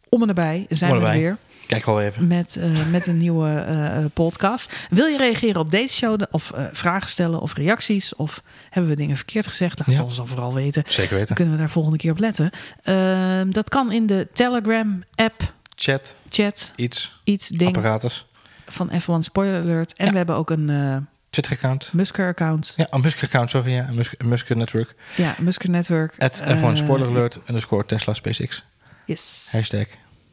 [0.10, 1.38] om en nabij zijn we er weer.
[1.68, 2.28] Kijk wel even.
[2.28, 2.60] Met,
[2.92, 4.74] met een nieuwe podcast.
[4.90, 6.22] Wil je reageren op deze show?
[6.32, 8.16] Of vragen stellen of reacties?
[8.16, 9.80] Of hebben we dingen verkeerd gezegd?
[9.80, 10.04] Laat het Ja.
[10.04, 10.84] ons dan vooral weten.
[10.88, 11.36] Zeker Dan weten.
[11.36, 12.50] kunnen we daar volgende keer op letten.
[12.82, 15.54] Ehm, dat kan in de Telegram app,
[15.84, 18.26] Chat, chat, iets, iets, ding apparatus,
[18.68, 19.94] van F1 Spoiler Alert.
[19.94, 20.12] En Ja.
[20.12, 20.98] we hebben ook een eh
[21.30, 21.94] Twitter-account.
[21.94, 22.74] Musker account.
[22.78, 23.72] Ja, een Musker-account, sorry.
[23.72, 24.96] Ja, een Musker, Musker Network.
[25.16, 26.16] Ja, Musker Network.
[26.18, 28.66] At Eh, F1 Spoiler Alert, underscore Tesla SpaceX.
[29.06, 29.50] Yes.
[29.52, 29.86] Hashtag.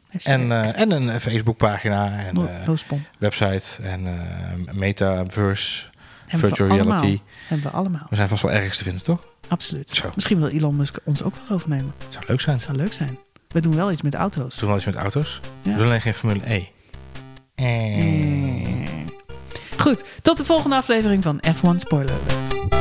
[0.09, 0.33] Hashtag.
[0.33, 2.49] En, eh, en een Facebookpagina en no,
[3.19, 4.03] website en
[4.71, 5.85] metaverse,
[6.27, 6.99] Hebben virtual allemaal.
[7.01, 7.21] reality.
[7.47, 8.07] Hebben we allemaal.
[8.09, 9.25] We zijn vast wel ergens te vinden, toch?
[9.47, 9.89] Absoluut.
[9.89, 10.11] Zo.
[10.15, 11.93] Misschien wil Elon Musk ons ook wel overnemen.
[12.03, 12.55] Het zou leuk zijn.
[12.57, 13.19] Dat zou leuk zijn.
[13.53, 14.53] We doen wel iets met auto's.
[14.53, 15.39] We doen wel iets met auto's.
[15.61, 15.71] Ja.
[15.71, 16.67] We doen alleen geen Formule E.
[17.55, 19.05] Mm.
[19.77, 22.78] Goed, tot de volgende aflevering van F1 Spoiler Alert.